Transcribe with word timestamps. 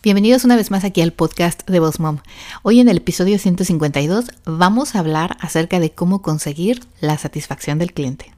Bienvenidos 0.00 0.44
una 0.44 0.54
vez 0.54 0.70
más 0.70 0.84
aquí 0.84 1.00
al 1.00 1.12
podcast 1.12 1.68
de 1.68 1.80
Boss 1.80 1.98
Mom. 1.98 2.18
Hoy 2.62 2.78
en 2.78 2.88
el 2.88 2.98
episodio 2.98 3.36
152 3.36 4.26
vamos 4.44 4.94
a 4.94 5.00
hablar 5.00 5.36
acerca 5.40 5.80
de 5.80 5.90
cómo 5.90 6.22
conseguir 6.22 6.84
la 7.00 7.18
satisfacción 7.18 7.80
del 7.80 7.92
cliente. 7.92 8.37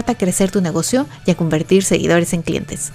a 0.09 0.17
crecer 0.17 0.51
tu 0.51 0.61
negocio 0.61 1.07
y 1.25 1.31
a 1.31 1.35
convertir 1.35 1.83
seguidores 1.83 2.33
en 2.33 2.41
clientes. 2.41 2.91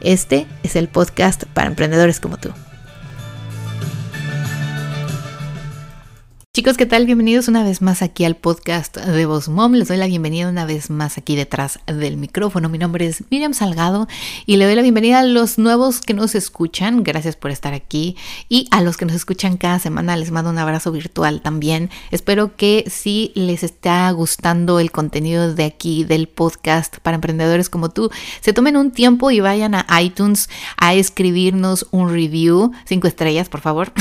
Este 0.00 0.46
es 0.62 0.76
el 0.76 0.88
podcast 0.88 1.44
para 1.44 1.68
emprendedores 1.68 2.20
como 2.20 2.38
tú. 2.38 2.50
Chicos, 6.52 6.76
¿qué 6.76 6.84
tal? 6.84 7.06
Bienvenidos 7.06 7.46
una 7.46 7.62
vez 7.62 7.80
más 7.80 8.02
aquí 8.02 8.24
al 8.24 8.34
podcast 8.34 8.96
de 8.96 9.24
Voz 9.24 9.48
Mom. 9.48 9.72
Les 9.72 9.86
doy 9.86 9.98
la 9.98 10.08
bienvenida 10.08 10.48
una 10.48 10.64
vez 10.64 10.90
más 10.90 11.16
aquí 11.16 11.36
detrás 11.36 11.78
del 11.86 12.16
micrófono. 12.16 12.68
Mi 12.68 12.76
nombre 12.76 13.06
es 13.06 13.22
Miriam 13.30 13.54
Salgado 13.54 14.08
y 14.46 14.56
le 14.56 14.64
doy 14.64 14.74
la 14.74 14.82
bienvenida 14.82 15.20
a 15.20 15.22
los 15.22 15.58
nuevos 15.58 16.00
que 16.00 16.12
nos 16.12 16.34
escuchan. 16.34 17.04
Gracias 17.04 17.36
por 17.36 17.52
estar 17.52 17.72
aquí. 17.72 18.16
Y 18.48 18.66
a 18.72 18.82
los 18.82 18.96
que 18.96 19.04
nos 19.04 19.14
escuchan 19.14 19.58
cada 19.58 19.78
semana 19.78 20.16
les 20.16 20.32
mando 20.32 20.50
un 20.50 20.58
abrazo 20.58 20.90
virtual 20.90 21.40
también. 21.40 21.88
Espero 22.10 22.56
que 22.56 22.82
si 22.90 23.30
les 23.36 23.62
está 23.62 24.10
gustando 24.10 24.80
el 24.80 24.90
contenido 24.90 25.54
de 25.54 25.62
aquí 25.62 26.02
del 26.02 26.26
podcast 26.26 26.96
para 26.98 27.14
emprendedores 27.14 27.70
como 27.70 27.90
tú, 27.90 28.10
se 28.40 28.52
tomen 28.52 28.76
un 28.76 28.90
tiempo 28.90 29.30
y 29.30 29.38
vayan 29.38 29.76
a 29.76 29.86
iTunes 30.02 30.50
a 30.76 30.94
escribirnos 30.94 31.86
un 31.92 32.08
review. 32.08 32.72
Cinco 32.86 33.06
estrellas, 33.06 33.48
por 33.48 33.60
favor. 33.60 33.92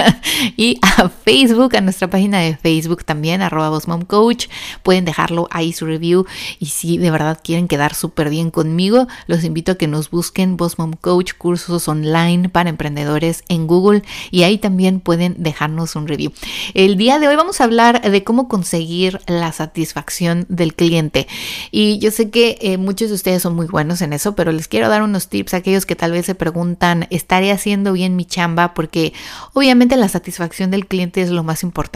y 0.56 0.78
a 0.80 1.10
Facebook, 1.10 1.76
a 1.76 1.82
nuestra 1.82 1.97
nuestra 1.98 2.10
página 2.10 2.38
de 2.38 2.56
Facebook 2.56 3.04
también, 3.04 3.42
arroba 3.42 3.76
Coach. 4.06 4.46
Pueden 4.84 5.04
dejarlo 5.04 5.48
ahí 5.50 5.72
su 5.72 5.84
review. 5.84 6.26
Y 6.60 6.66
si 6.66 6.96
de 6.96 7.10
verdad 7.10 7.40
quieren 7.42 7.66
quedar 7.66 7.92
súper 7.92 8.30
bien 8.30 8.52
conmigo, 8.52 9.08
los 9.26 9.42
invito 9.42 9.72
a 9.72 9.74
que 9.74 9.88
nos 9.88 10.08
busquen 10.08 10.56
Boss 10.56 10.78
Mom 10.78 10.92
Coach, 10.92 11.32
cursos 11.36 11.88
online 11.88 12.50
para 12.50 12.70
emprendedores 12.70 13.42
en 13.48 13.66
Google. 13.66 14.04
Y 14.30 14.44
ahí 14.44 14.58
también 14.58 15.00
pueden 15.00 15.34
dejarnos 15.38 15.96
un 15.96 16.06
review. 16.06 16.32
El 16.74 16.96
día 16.96 17.18
de 17.18 17.26
hoy 17.26 17.34
vamos 17.34 17.60
a 17.60 17.64
hablar 17.64 18.00
de 18.08 18.22
cómo 18.22 18.46
conseguir 18.46 19.20
la 19.26 19.50
satisfacción 19.50 20.46
del 20.48 20.74
cliente. 20.76 21.26
Y 21.72 21.98
yo 21.98 22.12
sé 22.12 22.30
que 22.30 22.58
eh, 22.60 22.76
muchos 22.76 23.08
de 23.08 23.16
ustedes 23.16 23.42
son 23.42 23.56
muy 23.56 23.66
buenos 23.66 24.02
en 24.02 24.12
eso, 24.12 24.36
pero 24.36 24.52
les 24.52 24.68
quiero 24.68 24.88
dar 24.88 25.02
unos 25.02 25.26
tips 25.26 25.54
a 25.54 25.56
aquellos 25.56 25.84
que 25.84 25.96
tal 25.96 26.12
vez 26.12 26.26
se 26.26 26.36
preguntan, 26.36 27.08
¿estaré 27.10 27.50
haciendo 27.50 27.92
bien 27.92 28.14
mi 28.14 28.24
chamba? 28.24 28.72
Porque 28.72 29.12
obviamente 29.52 29.96
la 29.96 30.08
satisfacción 30.08 30.70
del 30.70 30.86
cliente 30.86 31.22
es 31.22 31.30
lo 31.30 31.42
más 31.42 31.64
importante 31.64 31.87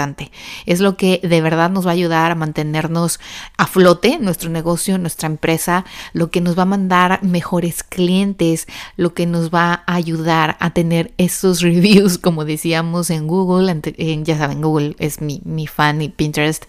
es 0.67 0.81
lo 0.81 0.97
que 0.97 1.21
de 1.23 1.41
verdad 1.41 1.71
nos 1.71 1.87
va 1.87 1.91
a 1.91 1.95
ayudar 1.95 2.31
a 2.31 2.35
mantenernos 2.35 3.21
a 3.57 3.67
flote, 3.67 4.19
nuestro 4.19 4.51
negocio, 4.51 4.99
nuestra 4.99 5.27
empresa, 5.27 5.85
lo 6.13 6.31
que 6.31 6.41
nos 6.41 6.59
va 6.59 6.63
a 6.63 6.67
mandar 6.67 7.23
mejores 7.23 7.83
clientes, 7.83 8.67
lo 8.97 9.15
que 9.15 9.27
nos 9.27 9.51
va 9.51 9.85
a 9.87 9.95
ayudar 9.95 10.57
a 10.61 10.71
tener 10.71 11.13
esos 11.19 11.61
reviews, 11.63 12.19
como 12.19 12.45
decíamos 12.45 13.11
en 13.11 13.27
Google, 13.27 13.75
ya 14.25 14.39
saben, 14.39 14.63
Google 14.63 14.97
es 14.99 15.21
mi, 15.21 15.41
mi 15.45 15.67
fan 15.67 16.03
y 16.03 16.09
Pinterest, 16.09 16.65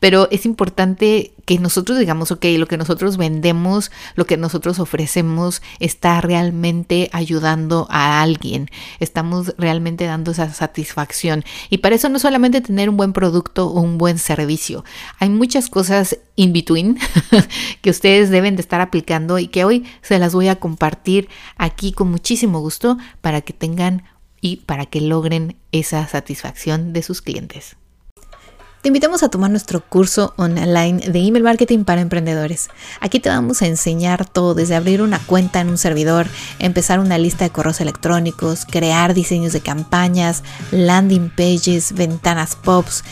pero 0.00 0.28
es 0.30 0.46
importante 0.46 1.32
que 1.46 1.58
nosotros 1.58 1.98
digamos, 1.98 2.32
ok, 2.32 2.44
lo 2.58 2.66
que 2.66 2.76
nosotros 2.76 3.16
vendemos, 3.16 3.90
lo 4.16 4.26
que 4.26 4.36
nosotros 4.36 4.80
ofrecemos 4.80 5.62
está 5.78 6.20
realmente 6.20 7.08
ayudando 7.12 7.86
a 7.88 8.20
alguien, 8.20 8.68
estamos 8.98 9.54
realmente 9.56 10.04
dando 10.04 10.32
esa 10.32 10.52
satisfacción. 10.52 11.44
Y 11.70 11.78
para 11.78 11.94
eso 11.94 12.08
no 12.08 12.18
solamente 12.18 12.60
tener 12.60 12.90
un 12.90 12.96
buen 12.96 13.12
producto 13.12 13.68
o 13.68 13.80
un 13.80 13.96
buen 13.96 14.18
servicio, 14.18 14.84
hay 15.20 15.30
muchas 15.30 15.70
cosas 15.70 16.18
in 16.34 16.52
between 16.52 16.98
que 17.80 17.90
ustedes 17.90 18.28
deben 18.30 18.56
de 18.56 18.62
estar 18.62 18.80
aplicando 18.80 19.38
y 19.38 19.46
que 19.46 19.64
hoy 19.64 19.86
se 20.02 20.18
las 20.18 20.34
voy 20.34 20.48
a 20.48 20.56
compartir 20.56 21.28
aquí 21.56 21.92
con 21.92 22.10
muchísimo 22.10 22.58
gusto 22.60 22.98
para 23.20 23.40
que 23.40 23.52
tengan 23.52 24.02
y 24.40 24.56
para 24.56 24.86
que 24.86 25.00
logren 25.00 25.56
esa 25.70 26.06
satisfacción 26.08 26.92
de 26.92 27.02
sus 27.02 27.22
clientes. 27.22 27.76
Te 28.86 28.90
invitamos 28.90 29.24
a 29.24 29.28
tomar 29.28 29.50
nuestro 29.50 29.80
curso 29.80 30.32
online 30.36 31.10
de 31.10 31.18
email 31.18 31.42
marketing 31.42 31.82
para 31.82 32.00
emprendedores. 32.00 32.68
Aquí 33.00 33.18
te 33.18 33.28
vamos 33.28 33.60
a 33.60 33.66
enseñar 33.66 34.28
todo, 34.28 34.54
desde 34.54 34.76
abrir 34.76 35.02
una 35.02 35.18
cuenta 35.18 35.60
en 35.60 35.70
un 35.70 35.76
servidor, 35.76 36.28
empezar 36.60 37.00
una 37.00 37.18
lista 37.18 37.42
de 37.42 37.50
correos 37.50 37.80
electrónicos, 37.80 38.64
crear 38.64 39.12
diseños 39.12 39.52
de 39.52 39.60
campañas, 39.60 40.44
landing 40.70 41.30
pages, 41.30 41.94
ventanas 41.94 42.54
pops, 42.54 43.02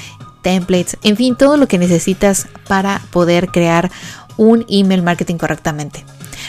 templates, 0.42 0.96
en 1.02 1.16
fin, 1.16 1.34
todo 1.34 1.56
lo 1.56 1.66
que 1.66 1.78
necesitas 1.78 2.46
para 2.68 3.02
poder 3.10 3.48
crear 3.48 3.90
un 4.36 4.64
email 4.68 5.02
marketing 5.02 5.38
correctamente. 5.38 6.04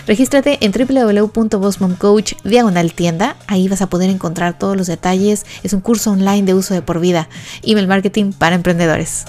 Regístrate 0.08 0.60
en 0.62 0.72
www.bossmomcoach 0.72 2.34
diagonal 2.44 2.94
tienda. 2.94 3.36
Ahí 3.48 3.68
vas 3.68 3.82
a 3.82 3.90
poder 3.90 4.10
encontrar 4.10 4.58
todos 4.58 4.78
los 4.78 4.88
detalles. 4.88 5.46
Es 5.64 5.74
un 5.74 5.82
curso 5.82 6.12
online 6.12 6.44
de 6.44 6.54
uso 6.54 6.74
de 6.74 6.82
por 6.82 7.00
vida. 7.00 7.30
Email 7.64 7.88
marketing 7.88 8.32
para 8.32 8.56
emprendedores. 8.56 9.26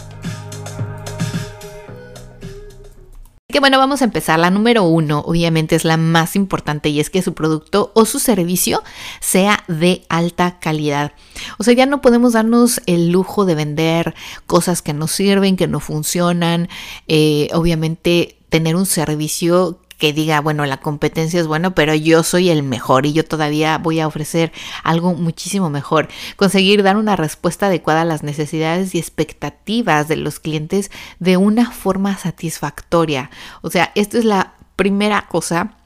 que 3.57 3.61
bueno, 3.61 3.79
vamos 3.79 4.03
a 4.03 4.05
empezar. 4.05 4.39
La 4.39 4.51
número 4.51 4.83
uno, 4.83 5.21
obviamente, 5.21 5.77
es 5.77 5.87
la 5.87 5.97
más 5.97 6.37
importante 6.37 6.91
y 6.91 7.01
es 7.01 7.09
que 7.09 7.23
su 7.23 7.33
producto 7.33 7.91
o 7.95 8.05
su 8.05 8.19
servicio 8.19 8.83
sea 9.21 9.65
de 9.67 10.05
alta 10.11 10.59
calidad. 10.61 11.13
O 11.57 11.65
sea, 11.65 11.73
ya 11.73 11.87
no 11.87 12.03
podemos 12.03 12.35
darnos 12.35 12.83
el 12.85 13.09
lujo 13.09 13.47
de 13.47 13.55
vender 13.55 14.15
cosas 14.47 14.83
que 14.83 14.93
no 14.93 15.09
sirven, 15.09 15.57
que 15.57 15.69
no 15.69 15.81
funcionan. 15.81 16.69
Eh, 17.09 17.49
obviamente, 17.55 18.37
tener 18.51 18.77
un 18.77 18.85
servicio 18.85 19.81
que 19.99 20.13
diga, 20.13 20.41
bueno, 20.41 20.67
la 20.67 20.79
competencia 20.79 21.41
es 21.41 21.47
bueno, 21.47 21.75
pero 21.75 21.95
yo 21.95 22.23
soy 22.23 22.51
el 22.51 22.63
mejor 22.63 23.07
y 23.07 23.13
yo 23.13 23.25
todavía 23.25 23.79
voy 23.79 24.01
a 24.01 24.07
ofrecer 24.07 24.53
algo 24.83 25.15
muchísimo 25.15 25.71
mejor. 25.71 26.09
Conseguir 26.37 26.83
dar 26.83 26.97
una 26.97 27.17
respuesta 27.17 27.67
adecuada 27.67 28.03
a 28.03 28.07
las 28.07 28.23
necesidades 28.23 28.95
y 28.95 28.99
expectativas 28.99 30.09
de 30.09 30.17
los 30.17 30.41
clientes 30.41 30.91
de 31.19 31.37
una 31.37 31.71
forma 31.71 32.17
satisfactoria. 32.17 33.31
O 33.63 33.71
sea, 33.71 33.93
esto 33.95 34.19
es 34.19 34.25
la 34.25 34.55
primera 34.77 35.27
cosa 35.29 35.77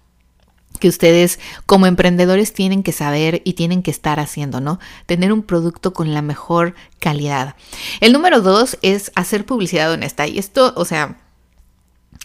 que 0.81 0.89
ustedes 0.89 1.39
como 1.67 1.87
emprendedores 1.87 2.53
tienen 2.53 2.83
que 2.83 2.93
saber 2.93 3.43
y 3.45 3.53
tienen 3.53 3.83
que 3.83 3.91
estar 3.91 4.19
haciendo, 4.19 4.61
¿no? 4.61 4.81
Tener 5.07 5.33
un 5.33 5.43
producto 5.43 5.93
con 5.93 6.15
la 6.15 6.23
mejor 6.23 6.75
calidad. 6.99 7.55
El 8.01 8.13
número 8.13 8.41
dos 8.41 8.79
es 8.83 9.13
hacer 9.15 9.45
publicidad 9.45 9.93
honesta. 9.93 10.27
Y 10.27 10.39
esto, 10.39 10.73
o 10.77 10.85
sea, 10.85 11.19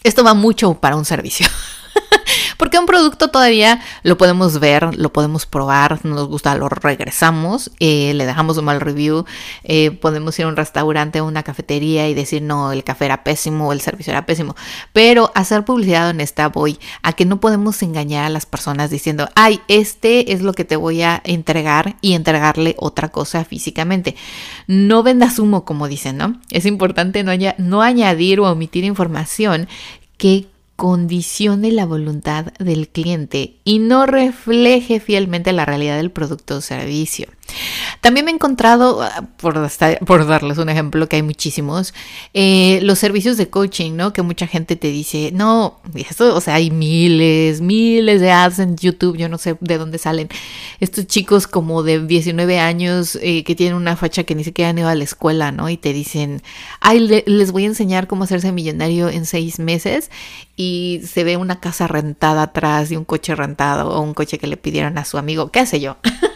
esto 0.06 0.24
va 0.24 0.34
mucho 0.34 0.74
para 0.74 0.96
un 0.96 1.04
servicio. 1.04 1.46
Porque 2.56 2.78
un 2.78 2.86
producto 2.86 3.28
todavía 3.28 3.80
lo 4.02 4.16
podemos 4.16 4.58
ver, 4.60 4.96
lo 4.96 5.12
podemos 5.12 5.46
probar, 5.46 6.04
no 6.04 6.14
nos 6.14 6.28
gusta, 6.28 6.54
lo 6.54 6.68
regresamos, 6.68 7.70
eh, 7.80 8.12
le 8.14 8.26
dejamos 8.26 8.58
un 8.58 8.64
mal 8.64 8.80
review, 8.80 9.24
eh, 9.64 9.90
podemos 9.90 10.38
ir 10.38 10.46
a 10.46 10.48
un 10.48 10.56
restaurante 10.56 11.20
o 11.20 11.26
una 11.26 11.42
cafetería 11.42 12.08
y 12.08 12.14
decir, 12.14 12.42
no, 12.42 12.72
el 12.72 12.84
café 12.84 13.06
era 13.06 13.24
pésimo, 13.24 13.72
el 13.72 13.80
servicio 13.80 14.12
era 14.12 14.26
pésimo. 14.26 14.54
Pero 14.92 15.32
hacer 15.34 15.64
publicidad 15.64 16.08
honesta 16.08 16.48
voy 16.48 16.78
a 17.02 17.12
que 17.12 17.24
no 17.24 17.40
podemos 17.40 17.82
engañar 17.82 18.24
a 18.24 18.30
las 18.30 18.46
personas 18.46 18.90
diciendo, 18.90 19.28
ay, 19.34 19.60
este 19.68 20.32
es 20.32 20.42
lo 20.42 20.52
que 20.52 20.64
te 20.64 20.76
voy 20.76 21.02
a 21.02 21.20
entregar 21.24 21.96
y 22.00 22.14
entregarle 22.14 22.74
otra 22.78 23.08
cosa 23.08 23.44
físicamente. 23.44 24.16
No 24.66 25.02
vendas 25.02 25.38
humo, 25.38 25.64
como 25.64 25.88
dicen, 25.88 26.16
¿no? 26.16 26.40
Es 26.50 26.66
importante 26.66 27.24
no 27.58 27.82
añadir 27.82 28.40
o 28.40 28.50
omitir 28.50 28.84
información 28.84 29.68
que 30.16 30.46
condicione 30.76 31.72
la 31.72 31.86
voluntad 31.86 32.52
del 32.58 32.88
cliente 32.88 33.56
y 33.64 33.78
no 33.78 34.06
refleje 34.06 35.00
fielmente 35.00 35.52
la 35.52 35.64
realidad 35.64 35.96
del 35.96 36.10
producto 36.10 36.56
o 36.56 36.60
servicio. 36.60 37.26
También 38.00 38.24
me 38.26 38.30
he 38.30 38.34
encontrado, 38.34 39.02
ah, 39.02 39.24
por, 39.36 39.54
por 40.06 40.26
darles 40.26 40.58
un 40.58 40.68
ejemplo, 40.68 41.08
que 41.08 41.16
hay 41.16 41.22
muchísimos, 41.22 41.94
eh, 42.34 42.80
los 42.82 42.98
servicios 42.98 43.36
de 43.36 43.48
coaching, 43.48 43.92
¿no? 43.96 44.12
Que 44.12 44.22
mucha 44.22 44.46
gente 44.46 44.76
te 44.76 44.88
dice, 44.88 45.30
no, 45.32 45.80
esto, 45.94 46.34
o 46.34 46.40
sea, 46.40 46.54
hay 46.54 46.70
miles, 46.70 47.60
miles 47.60 48.20
de 48.20 48.30
ads 48.30 48.58
en 48.58 48.76
YouTube, 48.76 49.16
yo 49.16 49.28
no 49.28 49.38
sé 49.38 49.56
de 49.60 49.78
dónde 49.78 49.98
salen. 49.98 50.28
Estos 50.80 51.06
chicos 51.06 51.46
como 51.46 51.82
de 51.82 52.06
19 52.06 52.58
años 52.58 53.18
eh, 53.22 53.44
que 53.44 53.54
tienen 53.54 53.76
una 53.76 53.96
facha 53.96 54.24
que 54.24 54.34
ni 54.34 54.44
siquiera 54.44 54.70
han 54.70 54.78
ido 54.78 54.88
a 54.88 54.94
la 54.94 55.04
escuela, 55.04 55.52
¿no? 55.52 55.68
Y 55.68 55.76
te 55.76 55.92
dicen, 55.92 56.42
ay, 56.80 57.22
les 57.26 57.52
voy 57.52 57.64
a 57.64 57.68
enseñar 57.68 58.06
cómo 58.06 58.24
hacerse 58.24 58.52
millonario 58.52 59.08
en 59.08 59.26
seis 59.26 59.58
meses 59.58 60.10
y 60.56 61.02
se 61.06 61.24
ve 61.24 61.36
una 61.36 61.60
casa 61.60 61.86
rentada 61.86 62.42
atrás 62.42 62.90
y 62.90 62.96
un 62.96 63.04
coche 63.04 63.34
rentado 63.34 63.90
o 63.90 64.00
un 64.00 64.14
coche 64.14 64.38
que 64.38 64.46
le 64.46 64.56
pidieron 64.56 64.98
a 64.98 65.04
su 65.04 65.18
amigo, 65.18 65.50
qué 65.50 65.66
sé 65.66 65.80
yo. 65.80 65.96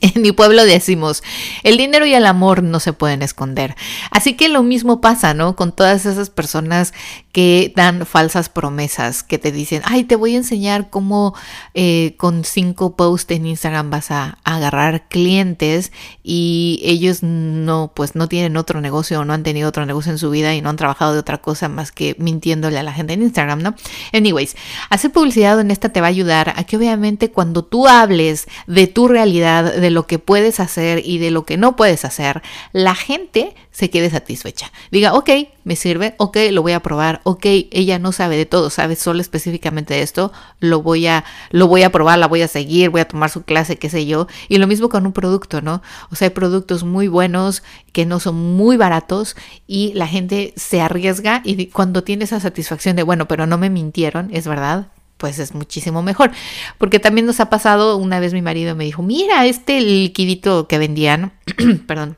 En 0.14 0.22
mi 0.22 0.32
pueblo 0.32 0.64
decimos, 0.64 1.22
el 1.62 1.76
dinero 1.76 2.06
y 2.06 2.14
el 2.14 2.26
amor 2.26 2.62
no 2.62 2.80
se 2.80 2.92
pueden 2.92 3.22
esconder. 3.22 3.76
Así 4.10 4.34
que 4.34 4.48
lo 4.48 4.62
mismo 4.62 5.00
pasa, 5.00 5.34
¿no? 5.34 5.56
Con 5.56 5.72
todas 5.72 6.06
esas 6.06 6.30
personas 6.30 6.94
que 7.32 7.72
dan 7.76 8.06
falsas 8.06 8.48
promesas, 8.48 9.22
que 9.22 9.38
te 9.38 9.52
dicen, 9.52 9.82
ay, 9.84 10.04
te 10.04 10.16
voy 10.16 10.34
a 10.34 10.38
enseñar 10.38 10.90
cómo 10.90 11.34
eh, 11.74 12.14
con 12.16 12.44
cinco 12.44 12.96
posts 12.96 13.30
en 13.32 13.46
Instagram 13.46 13.90
vas 13.90 14.10
a, 14.10 14.38
agarrar 14.44 15.08
clientes 15.08 15.92
y 16.24 16.80
ellos 16.82 17.22
no, 17.22 17.92
pues 17.94 18.14
no 18.16 18.28
tienen 18.28 18.56
otro 18.56 18.80
negocio 18.80 19.20
o 19.20 19.24
no 19.24 19.32
han 19.32 19.42
tenido 19.42 19.68
otro 19.68 19.86
negocio 19.86 20.10
en 20.10 20.18
su 20.18 20.30
vida 20.30 20.54
y 20.54 20.62
no 20.62 20.70
han 20.70 20.76
trabajado 20.76 21.12
de 21.12 21.18
otra 21.18 21.38
cosa 21.38 21.68
más 21.68 21.92
que 21.92 22.16
mintiéndole 22.18 22.78
a 22.78 22.82
la 22.82 22.92
gente 22.92 23.12
en 23.12 23.22
Instagram, 23.22 23.62
¿no? 23.62 23.74
Anyways, 24.12 24.56
hacer 24.88 25.12
publicidad 25.12 25.58
honesta 25.58 25.90
te 25.90 26.00
va 26.00 26.08
a 26.08 26.10
ayudar 26.10 26.54
a 26.56 26.64
que 26.64 26.76
obviamente 26.76 27.30
cuando 27.30 27.64
tú 27.64 27.86
hables 27.86 28.48
de 28.66 28.86
tu 28.86 29.08
realidad, 29.08 29.72
de 29.74 29.89
lo 29.90 30.06
que 30.06 30.18
puedes 30.18 30.60
hacer 30.60 31.02
y 31.04 31.18
de 31.18 31.30
lo 31.30 31.44
que 31.44 31.56
no 31.56 31.76
puedes 31.76 32.04
hacer, 32.04 32.42
la 32.72 32.94
gente 32.94 33.54
se 33.70 33.90
quede 33.90 34.10
satisfecha. 34.10 34.72
Diga, 34.90 35.14
ok, 35.14 35.30
me 35.64 35.76
sirve, 35.76 36.14
ok, 36.18 36.36
lo 36.50 36.62
voy 36.62 36.72
a 36.72 36.80
probar, 36.80 37.20
ok, 37.24 37.44
ella 37.70 37.98
no 37.98 38.12
sabe 38.12 38.36
de 38.36 38.46
todo, 38.46 38.70
sabe 38.70 38.96
solo 38.96 39.20
específicamente 39.20 39.94
de 39.94 40.02
esto, 40.02 40.32
lo 40.58 40.82
voy 40.82 41.06
a, 41.06 41.24
lo 41.50 41.66
voy 41.66 41.82
a 41.82 41.90
probar, 41.90 42.18
la 42.18 42.26
voy 42.26 42.42
a 42.42 42.48
seguir, 42.48 42.90
voy 42.90 43.00
a 43.00 43.08
tomar 43.08 43.30
su 43.30 43.42
clase, 43.42 43.76
qué 43.76 43.88
sé 43.88 44.06
yo. 44.06 44.26
Y 44.48 44.58
lo 44.58 44.66
mismo 44.66 44.88
con 44.88 45.06
un 45.06 45.12
producto, 45.12 45.62
¿no? 45.62 45.82
O 46.10 46.16
sea, 46.16 46.28
hay 46.28 46.34
productos 46.34 46.84
muy 46.84 47.08
buenos 47.08 47.62
que 47.92 48.06
no 48.06 48.20
son 48.20 48.34
muy 48.34 48.76
baratos 48.76 49.36
y 49.66 49.92
la 49.94 50.06
gente 50.06 50.52
se 50.56 50.80
arriesga 50.80 51.42
y 51.44 51.66
cuando 51.66 52.02
tiene 52.04 52.24
esa 52.24 52.40
satisfacción 52.40 52.96
de, 52.96 53.02
bueno, 53.02 53.28
pero 53.28 53.46
no 53.46 53.58
me 53.58 53.70
mintieron, 53.70 54.28
es 54.32 54.46
verdad, 54.46 54.88
pues 55.20 55.38
es 55.38 55.54
muchísimo 55.54 56.02
mejor. 56.02 56.32
Porque 56.78 56.98
también 56.98 57.26
nos 57.26 57.38
ha 57.38 57.50
pasado, 57.50 57.96
una 57.98 58.18
vez 58.18 58.32
mi 58.32 58.42
marido 58.42 58.74
me 58.74 58.84
dijo, 58.84 59.02
mira, 59.02 59.46
este 59.46 59.80
liquidito 59.80 60.66
que 60.66 60.78
vendían, 60.78 61.34
perdón, 61.86 62.16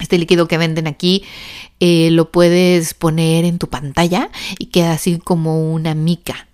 este 0.00 0.18
líquido 0.18 0.48
que 0.48 0.58
venden 0.58 0.88
aquí, 0.88 1.24
eh, 1.80 2.10
lo 2.10 2.30
puedes 2.32 2.92
poner 2.92 3.44
en 3.44 3.58
tu 3.58 3.68
pantalla 3.68 4.30
y 4.58 4.66
queda 4.66 4.92
así 4.92 5.18
como 5.18 5.72
una 5.72 5.94
mica. 5.94 6.47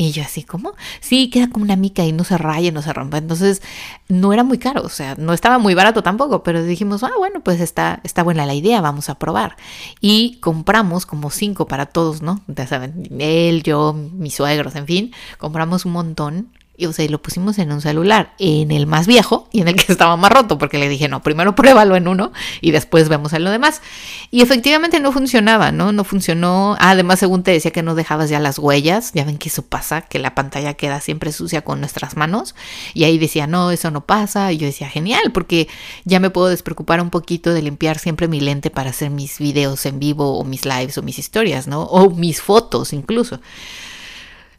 Y 0.00 0.12
yo 0.12 0.22
así 0.22 0.44
como, 0.44 0.72
sí, 1.00 1.28
queda 1.28 1.50
como 1.50 1.62
una 1.62 1.76
mica 1.76 2.06
y 2.06 2.12
no 2.12 2.24
se 2.24 2.38
raya, 2.38 2.72
no 2.72 2.80
se 2.80 2.90
rompe. 2.90 3.18
Entonces 3.18 3.60
no 4.08 4.32
era 4.32 4.42
muy 4.42 4.56
caro, 4.56 4.80
o 4.82 4.88
sea, 4.88 5.14
no 5.16 5.34
estaba 5.34 5.58
muy 5.58 5.74
barato 5.74 6.02
tampoco, 6.02 6.42
pero 6.42 6.64
dijimos, 6.64 7.02
ah, 7.02 7.10
bueno, 7.18 7.40
pues 7.40 7.60
está, 7.60 8.00
está 8.02 8.22
buena 8.22 8.46
la 8.46 8.54
idea, 8.54 8.80
vamos 8.80 9.10
a 9.10 9.18
probar. 9.18 9.58
Y 10.00 10.38
compramos 10.40 11.04
como 11.04 11.28
cinco 11.28 11.66
para 11.66 11.84
todos, 11.84 12.22
¿no? 12.22 12.40
Ya 12.46 12.66
saben, 12.66 13.08
él, 13.18 13.62
yo, 13.62 13.92
mis 13.92 14.36
suegros, 14.36 14.74
en 14.74 14.86
fin, 14.86 15.12
compramos 15.36 15.84
un 15.84 15.92
montón 15.92 16.48
y, 16.80 16.86
o 16.86 16.92
sea, 16.92 17.08
lo 17.08 17.20
pusimos 17.20 17.58
en 17.58 17.70
un 17.72 17.80
celular, 17.80 18.32
en 18.38 18.70
el 18.70 18.86
más 18.86 19.06
viejo 19.06 19.48
y 19.52 19.60
en 19.60 19.68
el 19.68 19.76
que 19.76 19.92
estaba 19.92 20.16
más 20.16 20.32
roto, 20.32 20.58
porque 20.58 20.78
le 20.78 20.88
dije, 20.88 21.08
no, 21.08 21.22
primero 21.22 21.54
pruébalo 21.54 21.94
en 21.96 22.08
uno 22.08 22.32
y 22.60 22.70
después 22.70 23.08
vemos 23.08 23.32
en 23.32 23.44
lo 23.44 23.50
demás. 23.50 23.82
Y 24.30 24.42
efectivamente 24.42 24.98
no 24.98 25.12
funcionaba, 25.12 25.72
¿no? 25.72 25.92
No 25.92 26.04
funcionó. 26.04 26.76
además, 26.80 27.18
según 27.18 27.42
te 27.42 27.50
decía 27.50 27.70
que 27.70 27.82
no 27.82 27.94
dejabas 27.94 28.30
ya 28.30 28.40
las 28.40 28.58
huellas, 28.58 29.12
ya 29.12 29.24
ven 29.24 29.38
que 29.38 29.48
eso 29.48 29.62
pasa, 29.62 30.02
que 30.02 30.18
la 30.18 30.34
pantalla 30.34 30.74
queda 30.74 31.00
siempre 31.00 31.32
sucia 31.32 31.62
con 31.62 31.80
nuestras 31.80 32.16
manos. 32.16 32.54
Y 32.94 33.04
ahí 33.04 33.18
decía, 33.18 33.46
no, 33.46 33.70
eso 33.70 33.90
no 33.90 34.06
pasa. 34.06 34.52
Y 34.52 34.58
yo 34.58 34.66
decía, 34.66 34.88
genial, 34.88 35.32
porque 35.32 35.68
ya 36.04 36.18
me 36.18 36.30
puedo 36.30 36.48
despreocupar 36.48 37.00
un 37.00 37.10
poquito 37.10 37.52
de 37.52 37.62
limpiar 37.62 37.98
siempre 37.98 38.28
mi 38.28 38.40
lente 38.40 38.70
para 38.70 38.90
hacer 38.90 39.10
mis 39.10 39.38
videos 39.38 39.84
en 39.86 39.98
vivo 39.98 40.38
o 40.38 40.44
mis 40.44 40.64
lives 40.64 40.96
o 40.98 41.02
mis 41.02 41.18
historias, 41.18 41.66
¿no? 41.66 41.82
O 41.82 42.10
mis 42.10 42.40
fotos 42.40 42.92
incluso. 42.92 43.40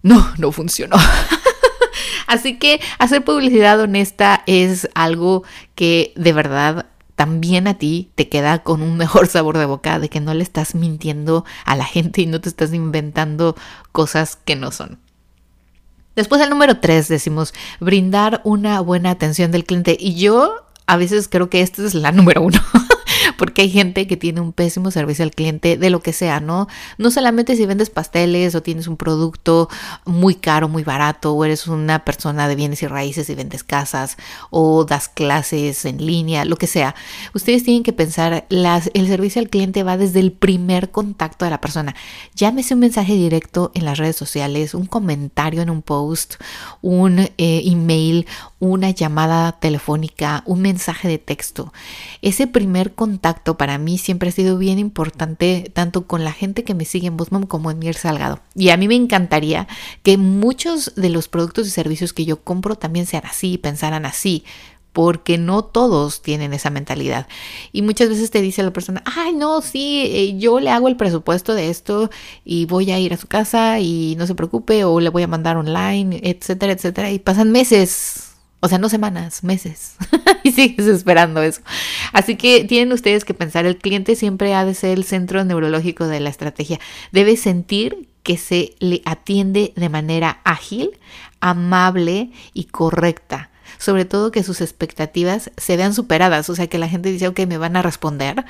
No, 0.04 0.34
no 0.38 0.52
funcionó. 0.52 0.98
Así 2.28 2.58
que 2.58 2.80
hacer 3.00 3.24
publicidad 3.24 3.80
honesta 3.80 4.44
es 4.48 4.90
algo 4.94 5.44
que 5.76 6.14
de 6.16 6.34
verdad 6.34 6.86
también 7.16 7.68
a 7.68 7.76
ti 7.76 8.10
te 8.16 8.30
queda 8.30 8.64
con 8.64 8.82
un 8.82 8.98
mejor 8.98 9.28
sabor 9.30 9.58
de 9.58 9.66
boca 9.66 10.00
de 10.00 10.10
que 10.10 10.20
no 10.20 10.34
le 10.34 10.44
estás 10.44 10.74
mintiendo 10.76 11.46
a 11.66 11.76
la 11.76 11.86
gente 11.86 12.22
y 12.22 12.26
no 12.26 12.42
te 12.42 12.50
estás 12.50 12.74
inventando 12.74 13.56
cosas 13.92 14.36
que 14.36 14.56
no 14.56 14.72
son. 14.72 15.00
Después 16.16 16.42
el 16.42 16.50
número 16.50 16.80
tres 16.80 17.08
decimos 17.08 17.54
brindar 17.80 18.42
una 18.44 18.82
buena 18.82 19.12
atención 19.12 19.52
del 19.52 19.66
cliente 19.66 19.96
y 20.00 20.16
yo 20.16 20.66
a 20.88 20.98
veces 20.98 21.30
creo 21.30 21.50
que 21.50 21.62
esta 21.62 21.86
es 21.86 21.94
la 21.94 22.12
número 22.12 22.42
uno. 22.42 22.60
porque 23.42 23.64
hay 23.64 23.72
gente 23.72 24.06
que 24.06 24.18
tiene 24.18 24.40
un 24.40 24.54
pésimo 24.54 24.92
servicio 24.92 25.24
al 25.24 25.32
cliente 25.32 25.76
de 25.76 25.90
lo 25.90 26.00
que 26.02 26.14
sea, 26.14 26.40
¿no? 26.40 26.68
No 27.00 27.10
solamente 27.10 27.56
si 27.56 27.66
vendes 27.66 27.90
pasteles 27.90 28.54
o 28.54 28.62
tienes 28.62 28.86
un 28.86 28.98
producto 28.98 29.68
muy 30.06 30.36
caro, 30.36 30.70
muy 30.70 30.84
barato, 30.84 31.34
o 31.34 31.44
eres 31.44 31.66
una 31.66 32.06
persona 32.06 32.48
de 32.48 32.54
bienes 32.54 32.84
y 32.84 32.88
raíces 32.88 33.32
y 33.32 33.34
vendes 33.34 33.64
casas, 33.64 34.18
o 34.52 34.86
das 34.86 35.10
clases 35.10 35.86
en 35.86 36.06
línea, 36.06 36.46
lo 36.46 36.56
que 36.56 36.68
sea. 36.68 36.94
Ustedes 37.34 37.64
tienen 37.64 37.82
que 37.82 37.94
pensar, 37.94 38.46
el 38.48 39.08
servicio 39.08 39.42
al 39.42 39.50
cliente 39.50 39.82
va 39.82 39.98
desde 39.98 40.20
el 40.20 40.34
primer 40.34 40.92
contacto 40.92 41.44
de 41.44 41.50
la 41.50 41.62
persona. 41.62 41.96
Llámese 42.36 42.76
un 42.76 42.82
mensaje 42.82 43.16
directo 43.16 43.72
en 43.74 43.86
las 43.86 43.98
redes 43.98 44.18
sociales, 44.18 44.76
un 44.76 44.86
comentario 44.86 45.64
en 45.64 45.72
un 45.72 45.82
post, 45.82 46.36
un 46.84 47.18
eh, 47.18 47.32
email, 47.40 48.28
una 48.62 48.92
llamada 48.92 49.54
telefónica, 49.54 50.44
un 50.46 50.62
mensaje 50.62 51.08
de 51.08 51.18
texto. 51.18 51.74
Ese 52.22 52.46
primer 52.46 52.94
contacto 52.94 53.58
para 53.58 53.80
mí 53.80 53.98
siempre 53.98 54.30
ha 54.30 54.32
sido 54.32 54.60
bien 54.60 54.78
importante, 54.78 55.72
tanto 55.74 56.06
con 56.06 56.24
la 56.24 56.32
gente 56.32 56.64
que 56.64 56.76
me 56.76 56.86
sigue 56.86 57.08
en 57.08 57.18
Bosmom 57.18 57.48
como 57.48 57.72
en 57.72 57.80
Mier 57.80 57.96
Salgado. 57.96 58.40
Y 58.54 58.70
a 58.70 58.78
mí 58.78 58.88
me 58.88 58.96
encantaría 58.96 59.68
que 60.04 60.18
muchos 60.18 60.94
de 60.96 61.10
los 61.10 61.28
productos 61.28 61.68
y 61.68 61.72
servicios 61.72 62.14
que 62.14 62.24
yo 62.24 62.44
compro 62.44 62.76
también 62.76 63.08
sean 63.08 63.26
así, 63.26 63.58
pensaran 63.58 64.06
así 64.06 64.46
porque 64.94 65.38
no 65.38 65.64
todos 65.64 66.22
tienen 66.22 66.54
esa 66.54 66.70
mentalidad. 66.70 67.28
Y 67.72 67.82
muchas 67.82 68.10
veces 68.10 68.30
te 68.30 68.42
dice 68.42 68.62
la 68.62 68.74
persona, 68.74 69.02
ay, 69.06 69.34
no, 69.34 69.62
sí, 69.62 70.04
eh, 70.06 70.38
yo 70.38 70.60
le 70.60 70.70
hago 70.70 70.88
el 70.88 70.98
presupuesto 70.98 71.56
de 71.56 71.70
esto 71.70 72.12
y 72.46 72.66
voy 72.66 72.92
a 72.92 73.00
ir 73.00 73.14
a 73.14 73.18
su 73.18 73.28
casa 73.28 73.80
y 73.80 74.16
no 74.18 74.28
se 74.28 74.36
preocupe 74.36 74.84
o 74.84 75.00
le 75.00 75.10
voy 75.10 75.24
a 75.24 75.28
mandar 75.28 75.58
online, 75.58 76.20
etcétera, 76.24 76.74
etcétera. 76.74 77.10
Y 77.10 77.20
pasan 77.20 77.52
meses 77.52 78.31
o 78.62 78.68
sea, 78.68 78.78
no 78.78 78.90
semanas, 78.90 79.44
meses. 79.44 79.96
y 80.44 80.52
sigues 80.52 80.88
esperando 80.88 81.42
eso. 81.42 81.62
Así 82.14 82.36
que 82.36 82.64
tienen 82.64 82.94
ustedes 82.94 83.26
que 83.26 83.34
pensar, 83.34 83.66
el 83.66 83.78
cliente 83.78 84.16
siempre 84.16 84.54
ha 84.54 84.64
de 84.66 84.76
ser 84.76 84.98
el 84.98 85.04
centro 85.04 85.44
neurológico 85.44 86.08
de 86.08 86.20
la 86.20 86.30
estrategia. 86.30 86.80
Debe 87.12 87.38
sentir 87.38 88.08
que 88.22 88.38
se 88.38 88.76
le 88.80 89.02
atiende 89.04 89.74
de 89.76 89.90
manera 89.90 90.42
ágil, 90.44 90.92
amable 91.40 92.32
y 92.54 92.66
correcta. 92.66 93.50
Sobre 93.80 94.06
todo 94.06 94.32
que 94.32 94.44
sus 94.44 94.62
expectativas 94.62 95.50
se 95.58 95.76
vean 95.76 95.96
superadas, 95.96 96.48
o 96.50 96.56
sea, 96.56 96.68
que 96.68 96.78
la 96.78 96.88
gente 96.88 97.12
dice, 97.12 97.28
ok, 97.28 97.40
me 97.48 97.58
van 97.58 97.76
a 97.76 97.82
responder, 97.82 98.46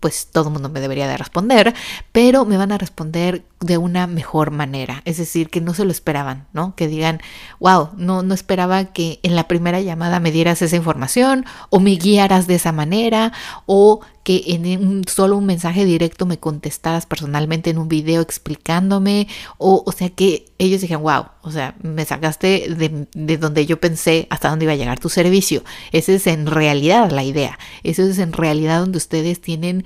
pues 0.00 0.28
todo 0.32 0.48
el 0.48 0.52
mundo 0.54 0.70
me 0.70 0.80
debería 0.80 1.06
de 1.06 1.18
responder, 1.18 1.74
pero 2.12 2.46
me 2.46 2.56
van 2.56 2.72
a 2.72 2.78
responder 2.78 3.44
de 3.64 3.78
una 3.78 4.06
mejor 4.06 4.50
manera, 4.50 5.00
es 5.06 5.16
decir, 5.16 5.48
que 5.48 5.62
no 5.62 5.72
se 5.72 5.84
lo 5.84 5.90
esperaban, 5.90 6.46
¿no? 6.52 6.74
Que 6.76 6.86
digan, 6.86 7.20
wow, 7.60 7.90
no, 7.96 8.22
no 8.22 8.34
esperaba 8.34 8.92
que 8.92 9.20
en 9.22 9.34
la 9.36 9.48
primera 9.48 9.80
llamada 9.80 10.20
me 10.20 10.30
dieras 10.30 10.60
esa 10.60 10.76
información 10.76 11.46
o 11.70 11.80
me 11.80 11.92
guiaras 11.96 12.46
de 12.46 12.56
esa 12.56 12.72
manera 12.72 13.32
o 13.64 14.00
que 14.22 14.42
en 14.48 14.86
un, 14.86 15.04
solo 15.06 15.36
un 15.36 15.46
mensaje 15.46 15.86
directo 15.86 16.26
me 16.26 16.38
contestaras 16.38 17.06
personalmente 17.06 17.70
en 17.70 17.78
un 17.78 17.88
video 17.88 18.20
explicándome 18.20 19.28
o, 19.56 19.82
o 19.86 19.92
sea 19.92 20.10
que 20.10 20.46
ellos 20.58 20.82
dijeron, 20.82 21.02
wow, 21.02 21.26
o 21.42 21.50
sea, 21.50 21.74
me 21.82 22.04
sacaste 22.04 22.66
de, 22.68 23.06
de 23.14 23.38
donde 23.38 23.64
yo 23.64 23.80
pensé 23.80 24.26
hasta 24.28 24.50
dónde 24.50 24.66
iba 24.66 24.72
a 24.72 24.76
llegar 24.76 25.00
tu 25.00 25.08
servicio. 25.08 25.64
Esa 25.92 26.12
es 26.12 26.26
en 26.26 26.46
realidad 26.46 27.10
la 27.10 27.24
idea, 27.24 27.58
eso 27.82 28.02
es 28.02 28.18
en 28.18 28.34
realidad 28.34 28.80
donde 28.80 28.98
ustedes 28.98 29.40
tienen 29.40 29.84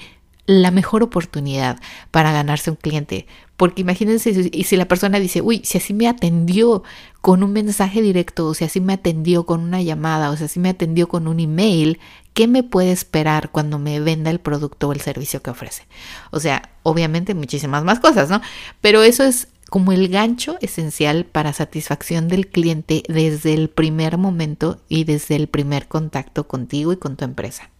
la 0.49 0.71
mejor 0.71 1.03
oportunidad 1.03 1.79
para 2.11 2.33
ganarse 2.33 2.71
un 2.71 2.77
cliente. 2.77 3.27
Porque 3.59 3.83
imagínense 3.83 4.33
si, 4.33 4.63
si 4.63 4.77
la 4.77 4.87
persona 4.87 5.19
dice, 5.19 5.43
uy, 5.43 5.63
si 5.65 5.79
así 5.79 5.93
me 5.93 6.07
atendió 6.07 6.85
con 7.21 7.43
un 7.43 7.53
mensaje 7.53 8.01
directo, 8.01 8.47
o 8.47 8.55
si 8.55 8.63
así 8.63 8.81
me 8.81 8.93
atendió 8.93 9.47
con 9.47 9.61
una 9.61 9.83
llamada, 9.83 10.31
o 10.31 10.37
si 10.37 10.45
así 10.45 10.61
me 10.61 10.69
atendió 10.69 11.09
con 11.09 11.27
un 11.27 11.41
email, 11.41 11.99
¿qué 12.35 12.47
me 12.47 12.63
puede 12.63 12.93
esperar 12.93 13.51
cuando 13.51 13.81
me 13.81 13.99
venda 13.99 14.31
el 14.31 14.39
producto 14.39 14.89
o 14.89 14.93
el 14.93 15.01
servicio 15.01 15.43
que 15.43 15.51
ofrece? 15.51 15.89
O 16.31 16.39
sea, 16.39 16.71
obviamente 16.85 17.35
muchísimas 17.35 17.83
más 17.83 17.99
cosas, 17.99 18.31
¿no? 18.31 18.41
Pero 18.81 19.03
eso 19.03 19.25
es 19.25 19.49
como 19.69 19.91
el 19.91 20.07
gancho 20.07 20.57
esencial 20.61 21.25
para 21.25 21.53
satisfacción 21.53 22.29
del 22.29 22.47
cliente 22.47 23.03
desde 23.09 23.55
el 23.55 23.71
primer 23.71 24.19
momento 24.19 24.81
y 24.89 25.03
desde 25.03 25.35
el 25.35 25.49
primer 25.49 25.89
contacto 25.89 26.47
contigo 26.47 26.93
y 26.93 26.97
con 26.97 27.17
tu 27.17 27.25
empresa. 27.25 27.71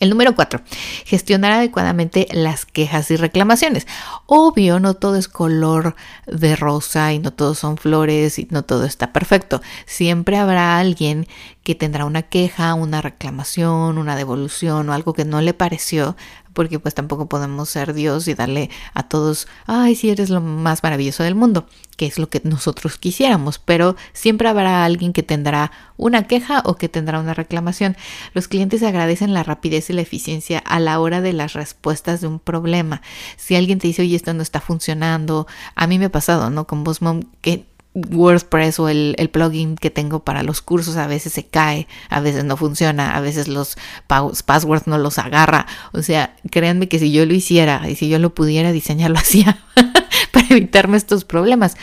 El 0.00 0.10
número 0.10 0.34
cuatro, 0.34 0.60
gestionar 1.04 1.52
adecuadamente 1.52 2.26
las 2.32 2.66
quejas 2.66 3.12
y 3.12 3.16
reclamaciones. 3.16 3.86
Obvio, 4.26 4.80
no 4.80 4.94
todo 4.94 5.16
es 5.16 5.28
color 5.28 5.94
de 6.26 6.56
rosa 6.56 7.12
y 7.12 7.20
no 7.20 7.32
todos 7.32 7.60
son 7.60 7.76
flores 7.76 8.40
y 8.40 8.48
no 8.50 8.64
todo 8.64 8.86
está 8.86 9.12
perfecto. 9.12 9.62
Siempre 9.86 10.36
habrá 10.36 10.78
alguien 10.78 11.28
que 11.62 11.76
tendrá 11.76 12.06
una 12.06 12.22
queja, 12.22 12.74
una 12.74 13.02
reclamación, 13.02 13.96
una 13.96 14.16
devolución 14.16 14.88
o 14.88 14.92
algo 14.92 15.12
que 15.12 15.24
no 15.24 15.40
le 15.40 15.54
pareció, 15.54 16.16
porque 16.54 16.78
pues 16.78 16.94
tampoco 16.94 17.28
podemos 17.28 17.68
ser 17.68 17.92
Dios 17.92 18.26
y 18.28 18.34
darle 18.34 18.70
a 18.94 19.02
todos, 19.02 19.46
ay, 19.66 19.94
si 19.94 20.10
eres 20.10 20.30
lo 20.30 20.40
más 20.40 20.82
maravilloso 20.82 21.22
del 21.22 21.34
mundo, 21.34 21.66
que 21.96 22.06
es 22.06 22.18
lo 22.18 22.30
que 22.30 22.40
nosotros 22.44 22.96
quisiéramos, 22.96 23.58
pero 23.58 23.96
siempre 24.12 24.48
habrá 24.48 24.84
alguien 24.84 25.12
que 25.12 25.22
tendrá 25.22 25.70
una 25.96 26.26
queja 26.26 26.62
o 26.64 26.76
que 26.76 26.88
tendrá 26.88 27.20
una 27.20 27.34
reclamación. 27.34 27.96
Los 28.32 28.48
clientes 28.48 28.82
agradecen 28.82 29.34
la 29.34 29.42
rapidez 29.42 29.90
y 29.90 29.92
la 29.92 30.02
eficiencia 30.02 30.58
a 30.60 30.80
la 30.80 30.98
hora 31.00 31.20
de 31.20 31.32
las 31.32 31.52
respuestas 31.52 32.20
de 32.20 32.28
un 32.28 32.38
problema. 32.38 33.02
Si 33.36 33.54
alguien 33.54 33.78
te 33.78 33.88
dice, 33.88 34.02
oye, 34.02 34.16
esto 34.16 34.32
no 34.32 34.42
está 34.42 34.60
funcionando, 34.60 35.46
a 35.74 35.86
mí 35.86 35.98
me 35.98 36.06
ha 36.06 36.12
pasado, 36.12 36.50
¿no? 36.50 36.66
Con 36.66 36.84
Mom, 37.00 37.22
que 37.40 37.66
WordPress 37.94 38.80
o 38.80 38.88
el, 38.88 39.30
plugin 39.32 39.76
que 39.76 39.90
tengo 39.90 40.24
para 40.24 40.42
los 40.42 40.62
cursos 40.62 40.96
a 40.96 41.06
veces 41.06 41.32
se 41.32 41.46
cae, 41.46 41.86
a 42.08 42.20
veces 42.20 42.44
no 42.44 42.56
funciona, 42.56 43.16
a 43.16 43.20
veces 43.20 43.48
los 43.48 43.76
passwords 44.06 44.86
no 44.86 44.98
los 44.98 45.18
agarra. 45.18 45.66
O 45.92 46.02
sea, 46.02 46.36
créanme 46.50 46.88
que 46.88 46.98
si 46.98 47.12
yo 47.12 47.24
lo 47.24 47.34
hiciera 47.34 47.88
y 47.88 47.94
si 47.94 48.08
yo 48.08 48.18
lo 48.18 48.34
pudiera 48.34 48.72
diseñar, 48.72 49.10
lo 49.14 49.18
hacía 49.18 49.58
para 50.32 50.46
evitarme 50.50 50.96
estos 50.96 51.24
problemas. 51.24 51.76